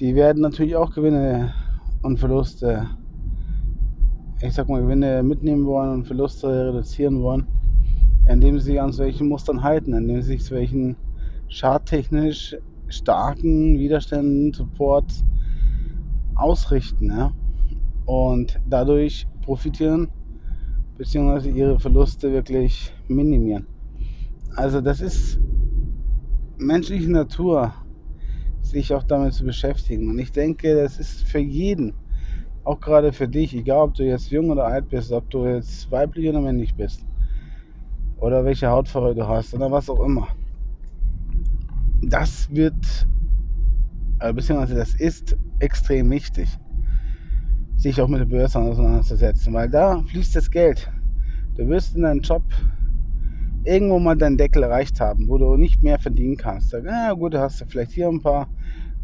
Die 0.00 0.14
werden 0.14 0.42
natürlich 0.42 0.76
auch 0.76 0.92
Gewinne 0.92 1.54
und 2.02 2.18
Verluste, 2.18 2.86
ich 4.40 4.54
sag 4.54 4.68
mal 4.68 4.82
Gewinne 4.82 5.22
mitnehmen 5.22 5.66
wollen 5.66 5.90
und 5.90 6.06
Verluste 6.06 6.68
reduzieren 6.68 7.22
wollen, 7.22 7.46
indem 8.28 8.58
sie 8.58 8.78
an 8.78 8.92
solchen 8.92 9.28
Mustern 9.28 9.62
halten, 9.62 9.94
indem 9.94 10.22
sie 10.22 10.32
sich 10.32 10.44
solchen 10.44 10.96
schadtechnisch 11.48 12.56
starken 12.88 13.78
Widerständen, 13.78 14.52
Supports 14.52 15.24
ausrichten. 16.34 17.10
Ja? 17.10 17.32
und 18.08 18.58
dadurch 18.66 19.26
profitieren 19.42 20.08
bzw. 20.96 21.50
ihre 21.50 21.78
Verluste 21.78 22.32
wirklich 22.32 22.90
minimieren. 23.06 23.66
Also 24.56 24.80
das 24.80 25.02
ist 25.02 25.38
menschliche 26.56 27.12
Natur, 27.12 27.74
sich 28.62 28.94
auch 28.94 29.02
damit 29.02 29.34
zu 29.34 29.44
beschäftigen. 29.44 30.08
Und 30.08 30.18
ich 30.18 30.32
denke, 30.32 30.74
das 30.74 30.98
ist 30.98 31.24
für 31.24 31.38
jeden, 31.38 31.92
auch 32.68 32.80
gerade 32.80 33.12
für 33.12 33.26
dich, 33.26 33.54
egal 33.54 33.84
ob 33.84 33.94
du 33.94 34.04
jetzt 34.04 34.30
jung 34.30 34.50
oder 34.50 34.66
alt 34.66 34.90
bist, 34.90 35.10
ob 35.10 35.28
du 35.30 35.46
jetzt 35.46 35.90
weiblich 35.90 36.28
oder 36.28 36.42
männlich 36.42 36.74
bist, 36.74 37.00
oder 38.18 38.44
welche 38.44 38.68
Hautfarbe 38.68 39.14
du 39.14 39.26
hast 39.26 39.54
oder 39.54 39.70
was 39.70 39.88
auch 39.88 40.00
immer. 40.00 40.28
Das 42.02 42.54
wird, 42.54 43.08
äh, 44.20 44.32
beziehungsweise 44.32 44.74
das 44.74 44.94
ist 44.94 45.36
extrem 45.60 46.10
wichtig 46.10 46.48
sich 47.78 48.00
auch 48.00 48.08
mit 48.08 48.20
der 48.20 48.26
Börse 48.26 48.58
auseinanderzusetzen, 48.58 49.54
weil 49.54 49.70
da 49.70 50.02
fließt 50.02 50.34
das 50.34 50.50
Geld. 50.50 50.90
Du 51.54 51.68
wirst 51.68 51.94
in 51.94 52.02
deinem 52.02 52.20
Job 52.20 52.42
irgendwo 53.64 54.00
mal 54.00 54.16
deinen 54.16 54.36
Deckel 54.36 54.64
erreicht 54.64 55.00
haben, 55.00 55.28
wo 55.28 55.38
du 55.38 55.56
nicht 55.56 55.82
mehr 55.82 55.98
verdienen 56.00 56.36
kannst. 56.36 56.70
Sag, 56.70 56.84
ja 56.84 57.12
gut, 57.12 57.34
du 57.34 57.40
hast 57.40 57.64
vielleicht 57.68 57.92
hier 57.92 58.08
ein 58.08 58.20
paar 58.20 58.48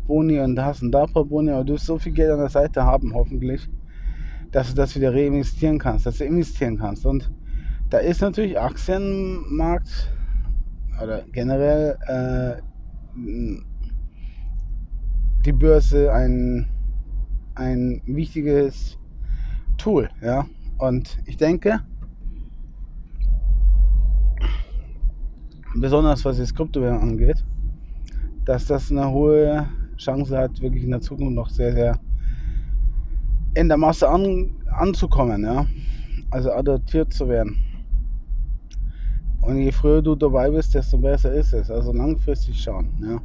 Boni 0.07 0.39
und 0.41 0.59
hast 0.59 0.83
ein 0.83 0.91
da 0.91 1.05
ein 1.05 1.13
paar 1.13 1.25
Boni, 1.25 1.51
aber 1.51 1.65
du 1.65 1.75
wirst 1.75 1.87
so 1.87 1.99
viel 1.99 2.13
Geld 2.13 2.31
an 2.31 2.39
der 2.39 2.49
Seite 2.49 2.85
haben, 2.85 3.15
hoffentlich, 3.15 3.69
dass 4.53 4.69
du 4.69 4.75
das 4.75 4.95
wieder 4.95 5.13
reinvestieren 5.13 5.79
kannst, 5.79 6.07
dass 6.07 6.19
du 6.19 6.25
investieren 6.25 6.79
kannst. 6.79 7.07
Und 7.07 7.31
da 7.91 7.99
ist 7.99 8.21
natürlich 8.21 8.59
Aktienmarkt 8.59 10.13
oder 11.03 11.23
generell 11.33 11.97
äh, 12.07 12.63
die 15.45 15.53
Börse 15.53 16.13
ein, 16.13 16.69
ein 17.55 18.03
wichtiges 18.07 18.99
Tool, 19.77 20.09
ja. 20.23 20.47
Und 20.79 21.19
ich 21.27 21.37
denke, 21.37 21.81
besonders 25.75 26.25
was 26.25 26.39
das 26.39 26.55
Kryptowährung 26.55 27.01
angeht, 27.01 27.45
dass 28.45 28.67
das 28.67 28.91
eine 28.91 29.11
hohe 29.11 29.69
Chance 29.97 30.37
hat, 30.37 30.61
wirklich 30.61 30.85
in 30.85 30.91
der 30.91 31.01
Zukunft 31.01 31.35
noch 31.35 31.51
sehr, 31.51 31.73
sehr 31.73 32.01
in 33.55 33.69
der 33.69 33.77
Masse 33.77 34.09
an, 34.09 34.51
anzukommen, 34.71 35.45
ja. 35.45 35.67
Also 36.31 36.53
adaptiert 36.53 37.13
zu 37.13 37.29
werden. 37.29 37.57
Und 39.43 39.59
je 39.59 39.71
früher 39.73 40.03
du 40.03 40.15
dabei 40.15 40.51
bist, 40.51 40.75
desto 40.75 40.99
besser 40.99 41.33
ist 41.33 41.53
es. 41.53 41.71
Also 41.71 41.93
langfristig 41.93 42.61
schauen, 42.61 42.89
ja. 43.01 43.21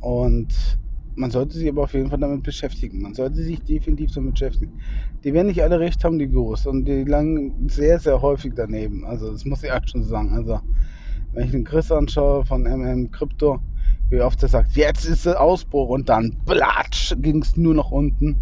Und 0.00 0.78
man 1.16 1.30
sollte 1.30 1.58
sich 1.58 1.68
aber 1.68 1.82
auf 1.82 1.94
jeden 1.94 2.10
Fall 2.10 2.20
damit 2.20 2.42
beschäftigen. 2.42 3.02
Man 3.02 3.14
sollte 3.14 3.42
sich 3.42 3.60
definitiv 3.62 4.12
damit 4.12 4.34
beschäftigen. 4.34 4.78
Die 5.24 5.32
werden 5.32 5.48
nicht 5.48 5.62
alle 5.62 5.80
recht 5.80 6.04
haben, 6.04 6.18
die 6.18 6.28
Gurus. 6.28 6.66
Und 6.66 6.84
die 6.84 7.04
langen 7.04 7.68
sehr, 7.68 7.98
sehr 7.98 8.20
häufig 8.22 8.52
daneben. 8.54 9.04
Also 9.04 9.32
das 9.32 9.44
muss 9.44 9.62
ich 9.62 9.72
auch 9.72 9.80
schon 9.86 10.04
sagen. 10.04 10.32
Also 10.32 10.60
wenn 11.32 11.46
ich 11.46 11.50
den 11.50 11.64
Chris 11.64 11.90
anschaue 11.90 12.44
von 12.44 12.62
MM 12.62 13.10
Crypto, 13.10 13.60
wie 14.08 14.20
oft 14.20 14.42
er 14.42 14.48
sagt, 14.48 14.76
jetzt 14.76 15.04
ist 15.04 15.26
der 15.26 15.40
Ausbruch 15.40 15.88
und 15.88 16.08
dann 16.08 16.36
platsch 16.46 17.14
ging 17.18 17.42
es 17.42 17.56
nur 17.56 17.74
nach 17.74 17.90
unten. 17.90 18.36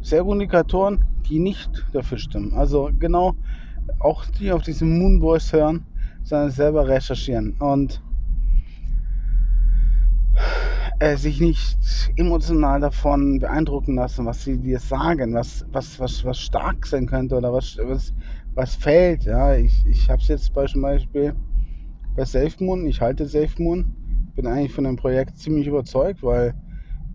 Sehr 0.00 0.22
Indikatoren, 0.26 1.04
die 1.28 1.38
nicht 1.38 1.70
dafür 1.92 2.18
stimmen. 2.18 2.52
Also 2.54 2.90
genau, 2.98 3.34
auch 4.00 4.24
die 4.26 4.52
auf 4.52 4.62
diese 4.62 4.84
Moonboys 4.84 5.52
hören, 5.52 5.86
sondern 6.22 6.50
selber 6.50 6.86
recherchieren. 6.86 7.56
Und 7.58 8.02
äh, 10.98 11.16
sich 11.16 11.40
nicht 11.40 11.78
emotional 12.16 12.80
davon 12.80 13.38
beeindrucken 13.38 13.96
lassen, 13.96 14.26
was 14.26 14.44
sie 14.44 14.58
dir 14.58 14.78
sagen, 14.78 15.34
was, 15.34 15.64
was, 15.72 15.98
was, 15.98 16.24
was 16.24 16.38
stark 16.38 16.86
sein 16.86 17.06
könnte 17.06 17.36
oder 17.36 17.52
was, 17.52 17.76
was, 17.82 18.14
was 18.54 18.74
fällt. 18.76 19.24
Ja, 19.24 19.54
ich, 19.54 19.84
ich 19.86 20.08
habe 20.08 20.22
es 20.22 20.28
jetzt 20.28 20.52
zum 20.54 20.82
Beispiel 20.82 21.34
bei 22.16 22.24
SafeMoon, 22.24 22.86
ich 22.86 23.00
halte 23.00 23.26
SafeMoon, 23.26 24.03
bin 24.34 24.46
eigentlich 24.46 24.72
von 24.72 24.84
dem 24.84 24.96
Projekt 24.96 25.38
ziemlich 25.38 25.66
überzeugt, 25.66 26.22
weil 26.22 26.54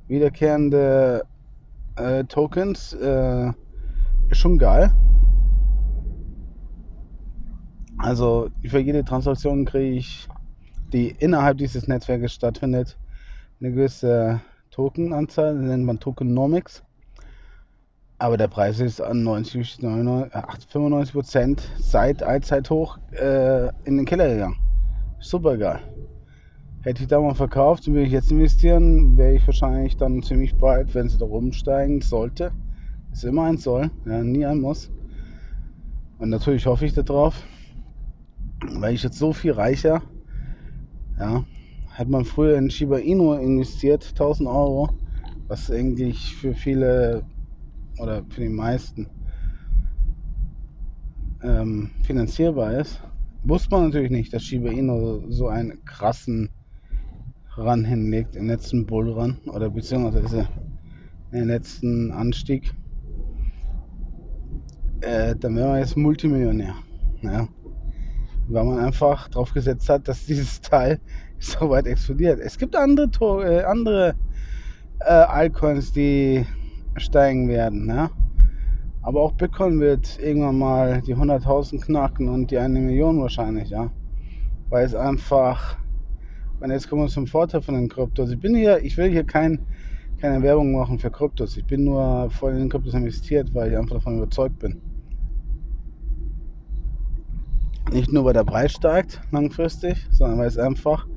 wiederkehrende 0.07 1.23
äh, 1.95 2.23
Tokens 2.25 2.93
äh, 2.93 3.49
ist 4.29 4.37
schon 4.37 4.57
geil. 4.57 4.93
Also 7.97 8.49
für 8.65 8.79
jede 8.79 9.03
Transaktion 9.03 9.65
kriege 9.65 9.97
ich, 9.97 10.27
die 10.93 11.09
innerhalb 11.09 11.57
dieses 11.57 11.87
Netzwerkes 11.87 12.33
stattfindet, 12.33 12.97
eine 13.59 13.71
gewisse 13.71 14.39
Tokenanzahl, 14.71 15.55
nennt 15.55 15.85
man 15.85 15.99
Tokenomics. 15.99 16.83
Aber 18.17 18.37
der 18.37 18.47
Preis 18.47 18.79
ist 18.79 19.01
an 19.01 19.23
90, 19.23 19.81
99, 19.81 20.67
95 20.69 21.13
Prozent 21.13 21.71
seit 21.79 22.23
Allzeithoch 22.23 22.97
äh, 23.11 23.67
in 23.85 23.97
den 23.97 24.05
Keller 24.05 24.29
gegangen. 24.29 24.57
Super 25.19 25.57
geil. 25.57 25.81
Hätte 26.81 27.03
ich 27.03 27.09
da 27.09 27.19
mal 27.19 27.35
verkauft 27.35 27.87
und 27.87 27.93
würde 27.93 28.07
ich 28.07 28.13
jetzt 28.13 28.31
investieren, 28.31 29.17
wäre 29.17 29.35
ich 29.35 29.45
wahrscheinlich 29.45 29.97
dann 29.97 30.23
ziemlich 30.23 30.55
bald, 30.55 30.95
wenn 30.95 31.07
es 31.07 31.17
da 31.17 31.25
rumsteigen 31.25 32.01
sollte. 32.01 32.51
Ist 33.11 33.25
immer 33.25 33.43
ein 33.43 33.57
Soll, 33.57 33.91
ja, 34.05 34.23
nie 34.23 34.45
ein 34.45 34.61
Muss. 34.61 34.89
Und 36.19 36.29
natürlich 36.29 36.65
hoffe 36.65 36.85
ich 36.85 36.93
darauf. 36.93 37.43
weil 38.61 38.93
ich 38.93 39.03
jetzt 39.03 39.17
so 39.17 39.33
viel 39.33 39.51
reicher, 39.51 40.01
ja, 41.17 41.45
hat 41.91 42.09
man 42.09 42.25
früher 42.25 42.57
in 42.57 42.69
Shiba 42.69 42.97
Inu 42.97 43.33
investiert, 43.33 44.07
1000 44.09 44.47
Euro, 44.47 44.89
was 45.47 45.71
eigentlich 45.71 46.35
für 46.35 46.53
viele 46.53 47.23
oder 47.99 48.23
für 48.29 48.41
die 48.41 48.49
meisten 48.49 49.07
ähm, 51.43 51.91
finanzierbar 52.03 52.73
ist, 52.79 53.01
wusste 53.43 53.69
man 53.71 53.85
natürlich 53.85 54.11
nicht, 54.11 54.33
dass 54.33 54.43
Shiba 54.43 54.69
Inu 54.69 55.29
so 55.29 55.47
einen 55.47 55.83
krassen 55.85 56.49
Run 57.59 57.83
hinlegt 57.83 58.35
im 58.35 58.47
letzten 58.47 58.85
Bullrun 58.85 59.37
oder 59.47 59.69
beziehungsweise 59.69 60.47
im 61.31 61.47
letzten 61.47 62.11
Anstieg. 62.11 62.73
Äh, 65.01 65.35
dann 65.35 65.55
wäre 65.55 65.69
man 65.69 65.79
jetzt 65.79 65.97
Multimillionär. 65.97 66.75
Ja. 67.21 67.47
Weil 68.47 68.63
man 68.63 68.79
einfach 68.79 69.27
drauf 69.29 69.53
gesetzt 69.53 69.89
hat, 69.89 70.07
dass 70.07 70.25
dieses 70.27 70.61
Teil 70.61 70.99
so 71.39 71.69
weit 71.69 71.87
explodiert. 71.87 72.39
Es 72.39 72.57
gibt 72.57 72.75
andere, 72.75 73.11
Tor 73.11 73.45
äh, 73.45 73.63
andere 73.63 74.15
äh, 74.99 75.11
Altcoins, 75.11 75.91
die 75.91 76.45
steigen 76.97 77.47
werden. 77.47 77.87
Ja? 77.87 78.09
Aber 79.01 79.21
auch 79.21 79.33
Bitcoin 79.33 79.79
wird 79.79 80.19
irgendwann 80.21 80.57
mal 80.57 81.01
die 81.01 81.15
100.000 81.15 81.81
knacken 81.81 82.27
und 82.27 82.51
die 82.51 82.57
eine 82.57 82.79
Million 82.79 83.21
wahrscheinlich, 83.21 83.69
ja. 83.69 83.91
Weil 84.69 84.85
es 84.85 84.93
einfach, 84.93 85.77
und 86.59 86.71
jetzt 86.71 86.89
kommen 86.89 87.03
wir 87.03 87.07
zum 87.07 87.27
Vorteil 87.27 87.61
von 87.61 87.75
den 87.75 87.89
Kryptos. 87.89 88.31
Ich 88.31 88.39
bin 88.39 88.55
hier, 88.55 88.83
ich 88.83 88.97
will 88.97 89.09
hier 89.09 89.23
kein, 89.23 89.59
keine 90.19 90.41
Werbung 90.43 90.73
machen 90.73 90.99
für 90.99 91.09
Kryptos. 91.09 91.57
Ich 91.57 91.65
bin 91.65 91.85
nur 91.85 92.29
voll 92.31 92.53
in 92.53 92.59
den 92.59 92.69
Kryptos 92.69 92.93
investiert, 92.93 93.53
weil 93.53 93.71
ich 93.71 93.77
einfach 93.77 93.95
davon 93.95 94.17
überzeugt 94.17 94.59
bin. 94.59 94.81
Nicht 97.91 98.11
nur, 98.11 98.25
weil 98.25 98.33
der 98.33 98.43
Preis 98.43 98.73
steigt 98.73 99.21
langfristig, 99.31 100.05
sondern 100.11 100.39
weil 100.39 100.47
es 100.47 100.57
einfach 100.57 101.07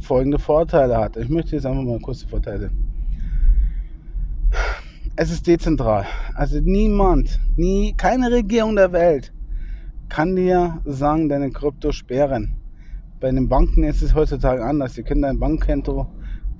folgende 0.00 0.38
Vorteile 0.38 0.96
hat. 0.96 1.16
Ich 1.16 1.28
möchte 1.28 1.56
jetzt 1.56 1.66
einfach 1.66 1.82
mal 1.82 2.00
kurz 2.00 2.20
die 2.20 2.28
Vorteile. 2.28 2.70
Es 5.14 5.30
ist 5.30 5.46
dezentral. 5.46 6.04
Also 6.34 6.60
niemand, 6.60 7.38
nie, 7.56 7.94
keine 7.96 8.30
Regierung 8.30 8.76
der 8.76 8.92
Welt 8.92 9.32
kann 10.08 10.36
dir 10.36 10.80
sagen, 10.84 11.28
deine 11.28 11.50
Krypto 11.50 11.92
sperren. 11.92 12.56
Bei 13.18 13.30
den 13.30 13.48
Banken 13.48 13.84
ist 13.84 14.02
es 14.02 14.14
heutzutage 14.14 14.62
anders. 14.62 14.92
Sie 14.92 15.02
können 15.02 15.22
dein 15.22 15.38
Bankkonto 15.38 16.06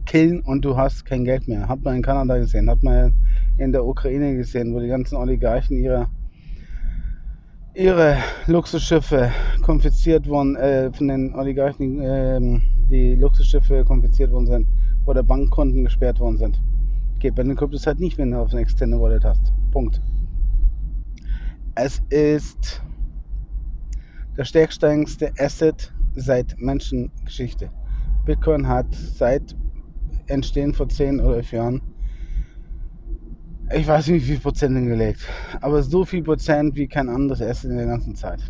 killen 0.07 0.41
und 0.41 0.65
du 0.65 0.77
hast 0.77 1.05
kein 1.05 1.25
Geld 1.25 1.47
mehr. 1.49 1.69
Hat 1.69 1.83
man 1.83 1.97
in 1.97 2.03
Kanada 2.03 2.39
gesehen, 2.39 2.71
hat 2.71 2.83
man 2.83 3.13
in 3.59 3.73
der 3.73 3.85
Ukraine 3.85 4.37
gesehen, 4.37 4.75
wo 4.75 4.81
die 4.81 4.89
ganzen 4.89 5.17
Oligarchen 5.17 5.79
ihre 5.79 6.07
ihre 7.75 8.17
Luxusschiffe 8.47 9.31
konfisziert 9.63 10.27
wurden, 10.27 10.57
äh, 10.57 10.91
von 10.95 11.09
den 11.09 11.35
Oligarchen, 11.35 12.01
äh, 12.01 12.61
die 12.91 13.17
Luxusschiffe 13.17 13.85
konfisziert 13.85 14.33
worden 14.33 14.47
sind 14.47 14.67
oder 15.05 15.23
Bankkonten 15.23 15.85
gesperrt 15.85 16.19
worden 16.21 16.39
sind. 16.39 16.59
Geht 17.19 17.35
bei 17.35 17.43
den 17.43 17.55
Kryptos 17.55 17.87
halt 17.87 18.01
nicht, 18.01 18.17
wenn 18.17 18.31
du 18.31 18.39
auf 18.39 18.51
eine 18.53 18.63
externe 18.63 18.99
Wallet 18.99 19.25
hast. 19.25 19.53
Punkt. 19.73 20.01
Es 21.75 22.01
ist 22.09 22.83
der 24.39 24.45
stärkste 24.45 25.33
Asset 25.39 25.93
seit 26.17 26.59
Menschengeschichte. 26.59 27.71
Bitcoin 28.25 28.67
hat 28.67 28.87
seit 28.95 29.55
Entstehen 30.27 30.75
vor 30.75 30.89
10 30.89 31.21
oder 31.21 31.37
11 31.37 31.53
Jahren, 31.53 31.83
ich 33.75 33.87
weiß 33.87 34.09
nicht 34.09 34.23
wie 34.25 34.33
viel 34.33 34.41
Prozent 34.41 34.77
hingelegt, 34.77 35.21
aber 35.61 35.83
so 35.83 36.05
viel 36.05 36.23
Prozent 36.23 36.75
wie 36.77 36.89
kein 36.89 37.09
anderes 37.09 37.43
Asset 37.43 37.71
in 37.71 37.77
der 37.77 37.87
ganzen 37.87 38.15
Zeit 38.15 38.41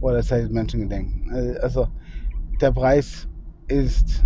oder 0.00 0.22
seit 0.22 0.50
Menschengedenken. 0.50 1.30
Also 1.60 1.88
der 2.60 2.72
Preis 2.72 3.28
ist 3.68 4.22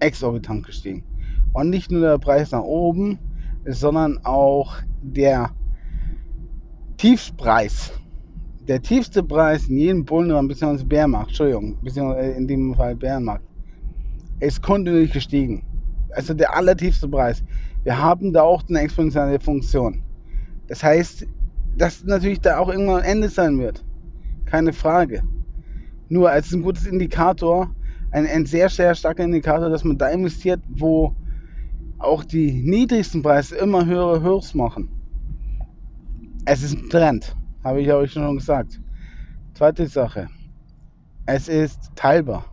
exorbitant 0.00 0.66
gestiegen. 0.66 1.04
Und 1.52 1.70
nicht 1.70 1.90
nur 1.90 2.02
der 2.02 2.18
Preis 2.18 2.50
nach 2.52 2.62
oben, 2.62 3.18
sondern 3.64 4.18
auch 4.24 4.76
der 5.02 5.50
Tiefpreis. 6.98 7.92
Der 8.68 8.82
tiefste 8.82 9.22
Preis 9.22 9.68
in 9.68 9.76
jedem 9.76 10.04
Bullenrun 10.04 10.48
bzw. 10.48 10.82
Bärenmarkt, 10.84 11.28
Entschuldigung, 11.28 11.78
beziehungsweise 11.82 12.32
in 12.32 12.48
dem 12.48 12.74
Fall 12.74 12.96
Bärenmarkt, 12.96 13.44
ist 14.40 14.60
kontinuierlich 14.60 15.12
gestiegen. 15.12 15.62
Also 16.10 16.34
der 16.34 16.54
allertiefste 16.56 17.08
Preis. 17.08 17.44
Wir 17.84 17.96
haben 17.96 18.32
da 18.32 18.42
auch 18.42 18.64
eine 18.68 18.80
exponentielle 18.80 19.38
Funktion. 19.38 20.02
Das 20.66 20.82
heißt, 20.82 21.26
dass 21.76 22.02
natürlich 22.04 22.40
da 22.40 22.58
auch 22.58 22.68
irgendwann 22.68 23.02
ein 23.02 23.10
Ende 23.10 23.28
sein 23.28 23.58
wird. 23.60 23.84
Keine 24.46 24.72
Frage. 24.72 25.22
Nur 26.08 26.30
als 26.30 26.52
ein 26.52 26.62
gutes 26.62 26.86
Indikator, 26.86 27.70
ein, 28.10 28.26
ein 28.26 28.46
sehr, 28.46 28.68
sehr 28.68 28.96
starker 28.96 29.22
Indikator, 29.22 29.68
dass 29.68 29.84
man 29.84 29.96
da 29.96 30.08
investiert, 30.08 30.60
wo 30.68 31.14
auch 31.98 32.24
die 32.24 32.50
niedrigsten 32.50 33.22
Preise 33.22 33.56
immer 33.56 33.86
höhere 33.86 34.22
Höchst 34.22 34.56
machen. 34.56 34.88
Es 36.44 36.64
ist 36.64 36.76
ein 36.76 36.88
Trend, 36.90 37.36
habe 37.66 37.80
ich 37.80 37.92
euch 37.92 38.12
schon 38.12 38.36
gesagt. 38.36 38.80
Zweite 39.54 39.88
Sache, 39.88 40.28
es 41.26 41.48
ist 41.48 41.90
teilbar. 41.96 42.44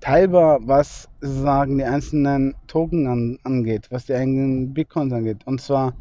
Teilbar, 0.00 0.58
was 0.64 1.08
sozusagen 1.22 1.78
die 1.78 1.84
einzelnen 1.84 2.54
Token 2.66 3.06
an, 3.06 3.38
angeht, 3.44 3.86
was 3.90 4.04
die 4.04 4.12
eigenen 4.12 4.74
Bitcoins 4.74 5.14
angeht. 5.14 5.38
Und 5.46 5.62
zwar 5.62 5.94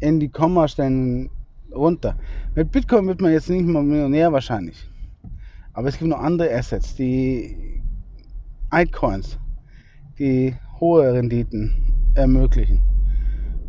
in 0.00 0.20
die 0.20 0.28
Kommastellen 0.28 1.30
runter. 1.74 2.18
Mit 2.54 2.72
Bitcoin 2.72 3.06
wird 3.06 3.22
man 3.22 3.32
jetzt 3.32 3.48
nicht 3.48 3.64
mal 3.64 3.82
Millionär 3.82 4.30
wahrscheinlich. 4.30 4.90
Aber 5.72 5.88
es 5.88 5.96
gibt 5.96 6.10
noch 6.10 6.20
andere 6.20 6.54
Assets, 6.54 6.94
die 6.94 7.80
Altcoins, 8.68 9.38
die 10.18 10.54
hohe 10.78 11.10
Renditen 11.10 11.74
ermöglichen. 12.16 12.82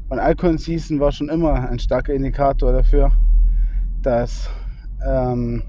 Und 0.09 0.19
Altcoin 0.19 0.57
Season 0.57 0.99
war 0.99 1.13
schon 1.13 1.29
immer 1.29 1.69
ein 1.69 1.79
starker 1.79 2.13
Indikator 2.13 2.73
dafür, 2.73 3.13
dass 4.07 4.49
ähm, 5.05 5.61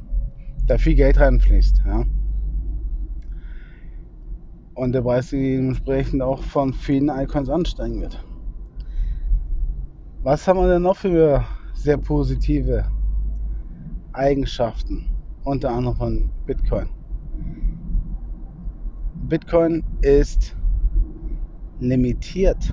da 0.68 0.78
viel 0.78 0.94
Geld 0.94 1.18
reinfließt. 1.18 1.82
Ja? 1.84 2.04
Und 4.74 4.92
der 4.92 5.02
Preis 5.02 5.30
dementsprechend 5.30 6.22
auch 6.22 6.40
von 6.40 6.72
vielen 6.72 7.08
Icons 7.08 7.48
ansteigen 7.48 8.00
wird. 8.00 8.24
Was 10.22 10.46
haben 10.46 10.60
wir 10.60 10.68
denn 10.68 10.82
noch 10.82 10.96
für 10.96 11.44
sehr 11.74 11.96
positive 11.96 12.84
Eigenschaften, 14.12 15.04
unter 15.42 15.70
anderem 15.70 15.96
von 15.96 16.30
Bitcoin? 16.46 16.88
Bitcoin 19.28 19.82
ist 20.02 20.56
limitiert. 21.80 22.72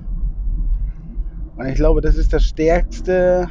Und 1.56 1.66
ich 1.66 1.76
glaube, 1.76 2.02
das 2.02 2.18
ist 2.18 2.34
das 2.34 2.44
stärkste 2.44 3.48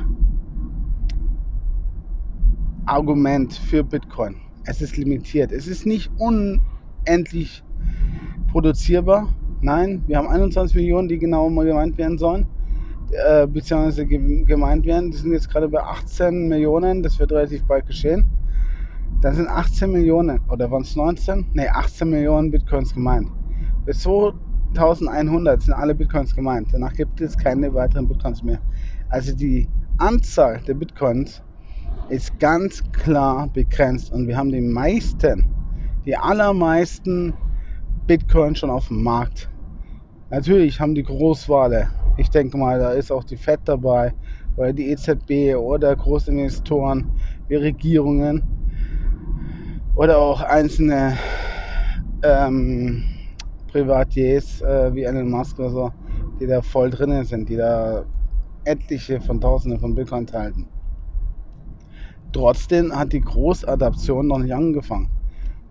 Argument 2.86 3.52
für 3.52 3.82
Bitcoin. 3.82 4.36
Es 4.64 4.80
ist 4.80 4.96
limitiert. 4.96 5.52
Es 5.52 5.66
ist 5.66 5.86
nicht 5.86 6.10
unendlich 6.18 7.62
produzierbar. 8.50 9.28
Nein, 9.60 10.02
wir 10.06 10.18
haben 10.18 10.28
21 10.28 10.76
Millionen, 10.76 11.08
die 11.08 11.18
genau 11.18 11.48
mal 11.48 11.64
gemeint 11.64 11.96
werden 11.96 12.18
sollen, 12.18 12.46
äh, 13.26 13.46
beziehungsweise 13.46 14.06
gemeint 14.06 14.84
werden. 14.84 15.10
Die 15.10 15.16
sind 15.16 15.32
jetzt 15.32 15.50
gerade 15.50 15.68
bei 15.68 15.82
18 15.82 16.48
Millionen. 16.48 17.02
Das 17.02 17.18
wird 17.18 17.32
relativ 17.32 17.64
bald 17.64 17.86
geschehen. 17.86 18.26
Da 19.20 19.32
sind 19.32 19.48
18 19.48 19.90
Millionen, 19.90 20.40
oder 20.50 20.70
waren 20.70 20.82
es 20.82 20.96
19? 20.96 21.46
Ne, 21.54 21.74
18 21.74 22.10
Millionen 22.10 22.50
Bitcoins 22.50 22.92
gemeint. 22.92 23.28
Bis 23.86 24.00
2100 24.00 25.62
sind 25.62 25.72
alle 25.72 25.94
Bitcoins 25.94 26.34
gemeint. 26.34 26.68
Danach 26.72 26.92
gibt 26.92 27.20
es 27.20 27.36
keine 27.36 27.72
weiteren 27.72 28.06
Bitcoins 28.06 28.42
mehr. 28.42 28.58
Also 29.08 29.34
die 29.34 29.68
Anzahl 29.98 30.60
der 30.66 30.74
Bitcoins 30.74 31.42
ist 32.08 32.38
ganz 32.38 32.82
klar 32.92 33.48
begrenzt 33.52 34.12
und 34.12 34.28
wir 34.28 34.36
haben 34.36 34.52
die 34.52 34.60
meisten, 34.60 35.46
die 36.04 36.16
allermeisten 36.16 37.34
Bitcoin 38.06 38.54
schon 38.54 38.70
auf 38.70 38.88
dem 38.88 39.02
Markt. 39.02 39.50
Natürlich 40.30 40.80
haben 40.80 40.94
die 40.94 41.02
Großwale, 41.02 41.88
ich 42.16 42.28
denke 42.30 42.56
mal, 42.56 42.78
da 42.78 42.90
ist 42.92 43.10
auch 43.10 43.24
die 43.24 43.36
FED 43.36 43.60
dabei 43.64 44.12
oder 44.56 44.72
die 44.72 44.90
EZB 44.90 45.56
oder 45.56 45.96
Großinvestoren 45.96 47.10
wie 47.48 47.56
Regierungen 47.56 48.42
oder 49.94 50.18
auch 50.18 50.42
einzelne 50.42 51.16
ähm, 52.22 53.02
Privatiers 53.68 54.60
äh, 54.60 54.94
wie 54.94 55.04
Elon 55.04 55.30
Musk 55.30 55.58
oder 55.58 55.70
so, 55.70 55.92
die 56.40 56.46
da 56.46 56.62
voll 56.62 56.90
drinnen 56.90 57.24
sind, 57.24 57.48
die 57.48 57.56
da 57.56 58.04
etliche 58.64 59.20
von 59.20 59.40
Tausenden 59.40 59.80
von 59.80 59.94
Bitcoin 59.94 60.26
halten. 60.32 60.68
Trotzdem 62.34 62.94
hat 62.94 63.14
die 63.14 63.22
Großadaption 63.22 64.26
noch 64.26 64.38
nicht 64.38 64.52
angefangen. 64.52 65.08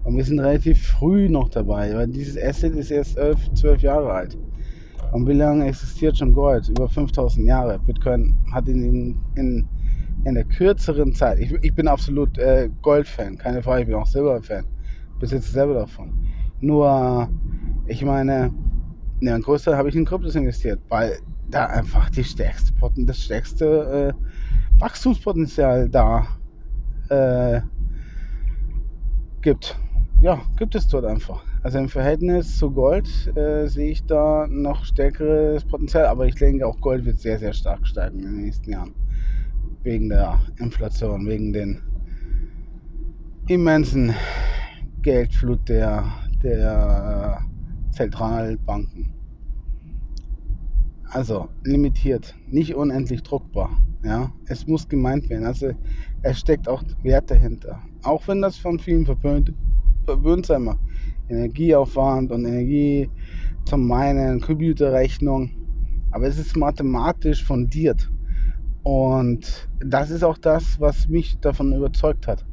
Und 0.03 0.17
wir 0.17 0.23
sind 0.23 0.39
relativ 0.39 0.81
früh 0.81 1.29
noch 1.29 1.49
dabei, 1.49 1.93
weil 1.93 2.07
dieses 2.07 2.41
Asset 2.41 2.75
ist 2.75 2.89
erst 2.89 3.17
11, 3.17 3.53
12 3.53 3.81
Jahre 3.83 4.11
alt. 4.11 4.37
Und 5.11 5.27
wie 5.27 5.33
lange 5.33 5.65
existiert 5.65 6.17
schon 6.17 6.33
Gold? 6.33 6.67
Über 6.69 6.89
5000 6.89 7.45
Jahre. 7.45 7.77
Bitcoin 7.79 8.35
hat 8.51 8.67
in, 8.67 9.15
in 9.35 9.67
in 10.25 10.35
der 10.35 10.45
kürzeren 10.45 11.13
Zeit, 11.13 11.39
ich, 11.39 11.51
ich 11.61 11.75
bin 11.75 11.87
absolut 11.87 12.37
äh, 12.37 12.69
Gold-Fan, 12.81 13.37
keine 13.37 13.61
Frage, 13.61 13.81
ich 13.81 13.87
bin 13.87 13.95
auch 13.95 14.07
Silber-Fan, 14.07 14.65
besitze 15.19 15.51
selber 15.51 15.73
davon. 15.73 16.13
Nur, 16.61 17.29
ich 17.87 18.03
meine, 18.05 18.53
ja, 19.21 19.35
ein 19.35 19.41
größer 19.41 19.77
habe 19.77 19.89
ich 19.89 19.95
in 19.95 20.05
Kryptos 20.05 20.35
investiert, 20.35 20.79
weil 20.89 21.17
da 21.49 21.65
einfach 21.65 22.09
die 22.09 22.23
stärkste, 22.23 22.73
das 22.97 23.19
stärkste 23.19 24.13
äh, 24.13 24.79
Wachstumspotenzial 24.79 25.89
da 25.89 26.25
äh, 27.13 27.61
gibt. 29.41 29.77
Ja, 30.21 30.41
gibt 30.57 30.75
es 30.75 30.87
dort 30.87 31.05
einfach. 31.05 31.43
Also 31.63 31.79
im 31.79 31.89
Verhältnis 31.89 32.57
zu 32.57 32.71
Gold 32.71 33.07
äh, 33.35 33.67
sehe 33.67 33.91
ich 33.91 34.05
da 34.05 34.47
noch 34.49 34.85
stärkeres 34.85 35.65
Potenzial, 35.65 36.05
aber 36.05 36.25
ich 36.25 36.35
denke 36.35 36.65
auch 36.65 36.79
Gold 36.79 37.05
wird 37.05 37.19
sehr, 37.19 37.39
sehr 37.39 37.53
stark 37.53 37.85
steigen 37.85 38.19
in 38.19 38.25
den 38.25 38.37
nächsten 38.43 38.71
Jahren. 38.71 38.95
Wegen 39.83 40.09
der 40.09 40.39
Inflation, 40.59 41.27
wegen 41.27 41.51
den 41.51 41.81
immensen 43.47 44.13
Geldflut 45.01 45.67
der, 45.67 46.05
der 46.41 47.41
Zentralbanken. 47.91 49.13
Also 51.13 51.47
limitiert, 51.63 52.33
nicht 52.47 52.73
unendlich 52.73 53.21
druckbar. 53.21 53.69
Ja, 54.03 54.31
es 54.47 54.65
muss 54.65 54.87
gemeint 54.87 55.29
werden. 55.29 55.45
Also 55.45 55.69
es 56.23 56.39
steckt 56.39 56.67
auch 56.67 56.81
Wert 57.03 57.29
dahinter. 57.29 57.79
Auch 58.01 58.27
wenn 58.27 58.41
das 58.41 58.57
von 58.57 58.79
vielen 58.79 59.05
verpönt, 59.05 59.53
verwöhnt 60.05 60.47
sein 60.47 60.63
mag. 60.63 60.79
Energieaufwand 61.29 62.31
und 62.31 62.45
Energie 62.45 63.11
zum 63.65 63.87
meinen, 63.87 64.41
Computerrechnung. 64.41 65.51
Aber 66.09 66.25
es 66.25 66.39
ist 66.39 66.57
mathematisch 66.57 67.43
fundiert. 67.43 68.09
Und 68.81 69.69
das 69.85 70.09
ist 70.09 70.23
auch 70.23 70.39
das, 70.39 70.79
was 70.79 71.07
mich 71.07 71.37
davon 71.41 71.73
überzeugt 71.73 72.27
hat. 72.27 72.43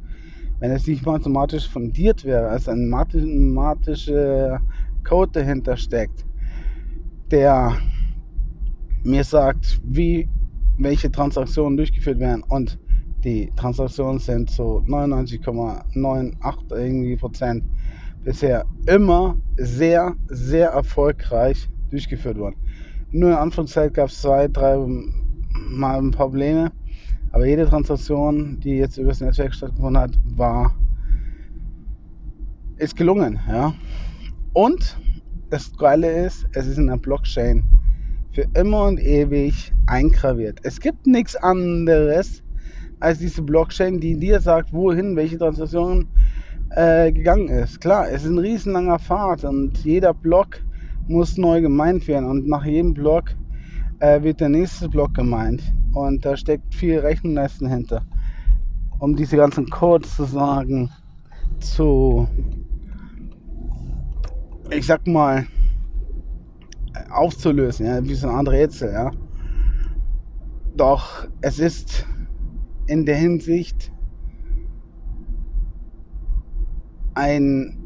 Wenn 0.59 0.69
es 0.69 0.85
nicht 0.85 1.03
mathematisch 1.03 1.67
fundiert 1.67 2.23
wäre, 2.25 2.49
also 2.49 2.69
ein 2.69 2.87
mathematischer 2.89 4.61
Code 5.03 5.31
dahinter 5.33 5.77
steckt, 5.77 6.27
der 7.31 7.75
mir 9.03 9.23
sagt, 9.23 9.79
wie 9.83 10.27
welche 10.77 11.11
Transaktionen 11.11 11.77
durchgeführt 11.77 12.19
werden 12.19 12.43
und 12.49 12.79
die 13.23 13.51
Transaktionen 13.55 14.19
sind 14.19 14.49
zu 14.49 14.83
99,98 14.87 16.75
irgendwie 16.75 17.15
Prozent 17.15 17.63
bisher 18.23 18.65
immer 18.87 19.37
sehr, 19.57 20.15
sehr 20.27 20.69
erfolgreich 20.69 21.69
durchgeführt 21.89 22.37
worden. 22.37 22.55
Nur 23.11 23.31
in 23.31 23.35
Anfangszeit 23.35 23.93
gab 23.93 24.09
es 24.09 24.21
zwei, 24.21 24.47
drei 24.47 24.77
Mal 25.69 26.09
Probleme, 26.11 26.71
aber 27.31 27.45
jede 27.45 27.67
Transaktion, 27.67 28.59
die 28.59 28.77
jetzt 28.77 28.97
über 28.97 29.09
das 29.09 29.21
Netzwerk 29.21 29.53
stattgefunden 29.53 30.01
hat, 30.01 30.17
war 30.35 30.75
ist 32.77 32.95
gelungen, 32.95 33.39
ja. 33.47 33.73
Und 34.53 34.97
das 35.51 35.71
Geile 35.77 36.25
ist, 36.25 36.47
es 36.53 36.65
ist 36.65 36.77
in 36.77 36.87
der 36.87 36.97
Blockchain 36.97 37.63
für 38.33 38.47
immer 38.53 38.85
und 38.85 38.99
ewig 38.99 39.73
eingraviert. 39.87 40.59
Es 40.63 40.79
gibt 40.79 41.05
nichts 41.05 41.35
anderes 41.35 42.43
als 42.99 43.19
diese 43.19 43.41
Blockchain, 43.41 43.99
die 43.99 44.17
dir 44.17 44.39
sagt, 44.39 44.71
wohin 44.71 45.15
welche 45.15 45.37
Transaktion 45.37 46.07
äh, 46.75 47.11
gegangen 47.11 47.49
ist. 47.49 47.81
Klar, 47.81 48.09
es 48.09 48.23
ist 48.23 48.29
ein 48.29 48.37
riesenlanger 48.37 48.99
Pfad 48.99 49.43
und 49.43 49.77
jeder 49.79 50.13
Block 50.13 50.61
muss 51.07 51.37
neu 51.37 51.61
gemeint 51.61 52.07
werden 52.07 52.29
und 52.29 52.47
nach 52.47 52.63
jedem 52.63 52.93
Block 52.93 53.35
äh, 53.99 54.21
wird 54.21 54.39
der 54.39 54.49
nächste 54.49 54.87
Block 54.87 55.13
gemeint 55.13 55.61
und 55.93 56.23
da 56.23 56.37
steckt 56.37 56.73
viel 56.73 56.99
Rechenleistung 56.99 57.67
hinter, 57.67 58.03
um 58.99 59.15
diese 59.15 59.35
ganzen 59.35 59.69
Codes 59.69 60.15
zu 60.15 60.23
sagen, 60.23 60.89
zu, 61.59 62.27
ich 64.69 64.85
sag 64.85 65.05
mal, 65.07 65.45
aufzulösen, 67.09 67.85
ja, 67.85 68.03
wie 68.03 68.15
so 68.15 68.27
ein 68.27 68.35
anderes 68.35 68.59
Rätsel, 68.59 68.93
ja. 68.93 69.11
Doch 70.75 71.27
es 71.41 71.59
ist 71.59 72.05
in 72.87 73.05
der 73.05 73.17
Hinsicht 73.17 73.91
ein, 77.13 77.77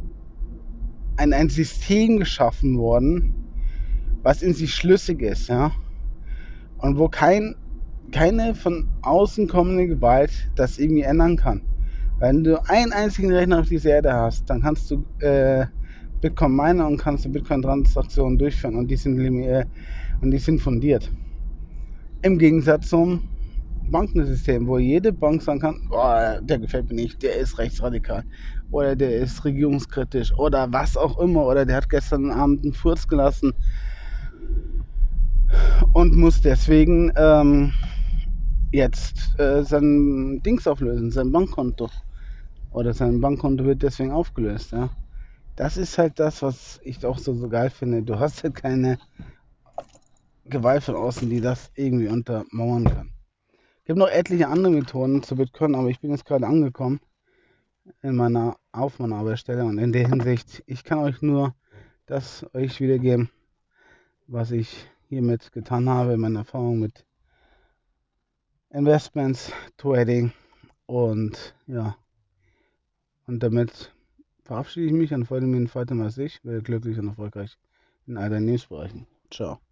ein, 1.18 1.34
ein 1.34 1.50
System 1.50 2.20
geschaffen 2.20 2.78
worden, 2.78 3.34
was 4.24 4.42
in 4.42 4.54
sich 4.54 4.74
schlüssig 4.74 5.22
ist, 5.22 5.50
ja. 5.50 5.72
Und 6.78 6.98
wo 6.98 7.08
kein, 7.08 7.56
keine 8.12 8.56
von 8.56 8.88
außen 9.02 9.48
kommende 9.48 9.88
Gewalt 9.88 10.52
das 10.56 10.78
irgendwie 10.78 11.04
ändern 11.04 11.38
kann. 11.38 11.62
Wenn 12.20 12.44
du 12.44 12.64
einen 12.70 12.94
einzigen 12.94 13.32
Rechner 13.32 13.60
auf 13.60 13.68
dieser 13.68 13.92
Erde 13.92 14.14
hast, 14.14 14.50
dann 14.50 14.62
kannst 14.62 14.90
du 14.90 15.06
äh, 15.20 15.66
Bitcoin 16.22 16.56
meinen 16.56 16.82
und 16.82 16.98
kannst 16.98 17.26
du 17.26 17.30
Bitcoin-Transaktionen 17.30 18.38
durchführen 18.38 18.76
und 18.76 18.88
die 18.90 18.96
sind, 18.96 19.20
äh, 19.20 19.66
und 20.22 20.32
die 20.32 20.38
sind 20.38 20.62
fundiert. 20.62 21.12
Im 22.22 22.38
Gegensatz 22.38 22.90
zum 22.90 23.22
Bankensystem, 23.92 24.68
wo 24.68 24.78
jede 24.80 25.14
Bank 25.14 25.42
sagen 25.42 25.60
kann, 25.60 25.80
oh, 25.92 26.42
der 26.42 26.60
gefällt 26.60 26.90
mir 26.90 26.96
nicht, 26.96 27.22
der 27.22 27.36
ist 27.36 27.58
rechtsradikal 27.60 28.24
oder 28.72 28.96
der 28.96 29.18
ist 29.18 29.46
regierungskritisch 29.46 30.34
oder 30.38 30.72
was 30.72 30.98
auch 30.98 31.20
immer 31.20 31.46
oder 31.46 31.66
der 31.66 31.78
hat 31.78 31.90
gestern 31.90 32.32
Abend 32.32 32.64
einen 32.64 32.74
Furz 32.74 33.08
gelassen 33.08 33.54
und 35.94 36.16
muss 36.16 36.42
deswegen 36.42 37.12
ähm, 37.16 37.74
jetzt 38.72 39.40
äh, 39.40 39.64
sein 39.64 40.42
Dings 40.44 40.68
auflösen, 40.68 41.12
sein 41.12 41.32
Bankkonto 41.32 41.90
oder 42.72 42.94
sein 42.94 43.22
Bankkonto 43.22 43.64
wird 43.66 43.84
deswegen 43.84 44.12
aufgelöst. 44.12 44.72
Ja. 44.72 44.90
Das 45.56 45.78
ist 45.78 45.98
halt 45.98 46.20
das, 46.20 46.42
was 46.42 46.82
ich 46.84 47.06
auch 47.06 47.18
so, 47.18 47.34
so 47.34 47.48
geil 47.48 47.70
finde. 47.70 48.04
Du 48.04 48.20
hast 48.20 48.44
halt 48.44 48.56
keine 48.56 49.00
Gewalt 50.46 50.84
von 50.84 50.96
außen, 50.96 51.30
die 51.30 51.40
das 51.40 51.72
irgendwie 51.76 52.10
untermauern 52.10 52.86
kann. 52.86 53.12
Es 53.80 53.86
gibt 53.86 54.00
noch 54.00 54.10
etliche 54.10 54.48
andere 54.48 54.74
Methoden 54.74 55.24
zu 55.24 55.36
Bitcoin, 55.36 55.76
aber 55.76 55.90
ich 55.90 56.00
bin 56.00 56.12
jetzt 56.12 56.26
gerade 56.26 56.46
angekommen 56.46 57.00
in 58.02 58.16
meiner 58.16 58.58
Aufnahmestelle 58.72 59.64
und 59.64 59.78
in 59.78 59.94
der 59.94 60.08
Hinsicht, 60.08 60.64
ich 60.66 60.84
kann 60.84 61.00
euch 61.00 61.22
nur 61.22 61.56
das 62.06 62.46
euch 62.54 62.80
wiedergeben, 62.82 63.30
was 64.28 64.52
ich 64.52 64.88
hiermit 65.08 65.52
getan 65.52 65.88
habe, 65.88 66.18
meine 66.18 66.40
Erfahrung 66.40 66.80
mit 66.80 67.06
Investments, 68.72 69.52
Trading 69.78 70.32
und 70.86 71.56
ja, 71.68 71.96
und 73.28 73.42
damit 73.42 73.95
verabschiede 74.46 74.88
ich 74.88 74.94
mich 74.94 75.14
und 75.14 75.26
freue 75.26 75.42
mich 75.42 75.60
in 75.60 75.76
weiter 75.76 75.96
als 75.96 76.18
ich, 76.18 76.44
werde 76.46 76.62
glücklich 76.62 76.98
und 77.00 77.10
erfolgreich 77.10 77.58
in 78.08 78.18
all 78.18 78.30
deinen 78.30 78.46
Lebensbereichen. 78.46 79.08
Ciao. 79.32 79.65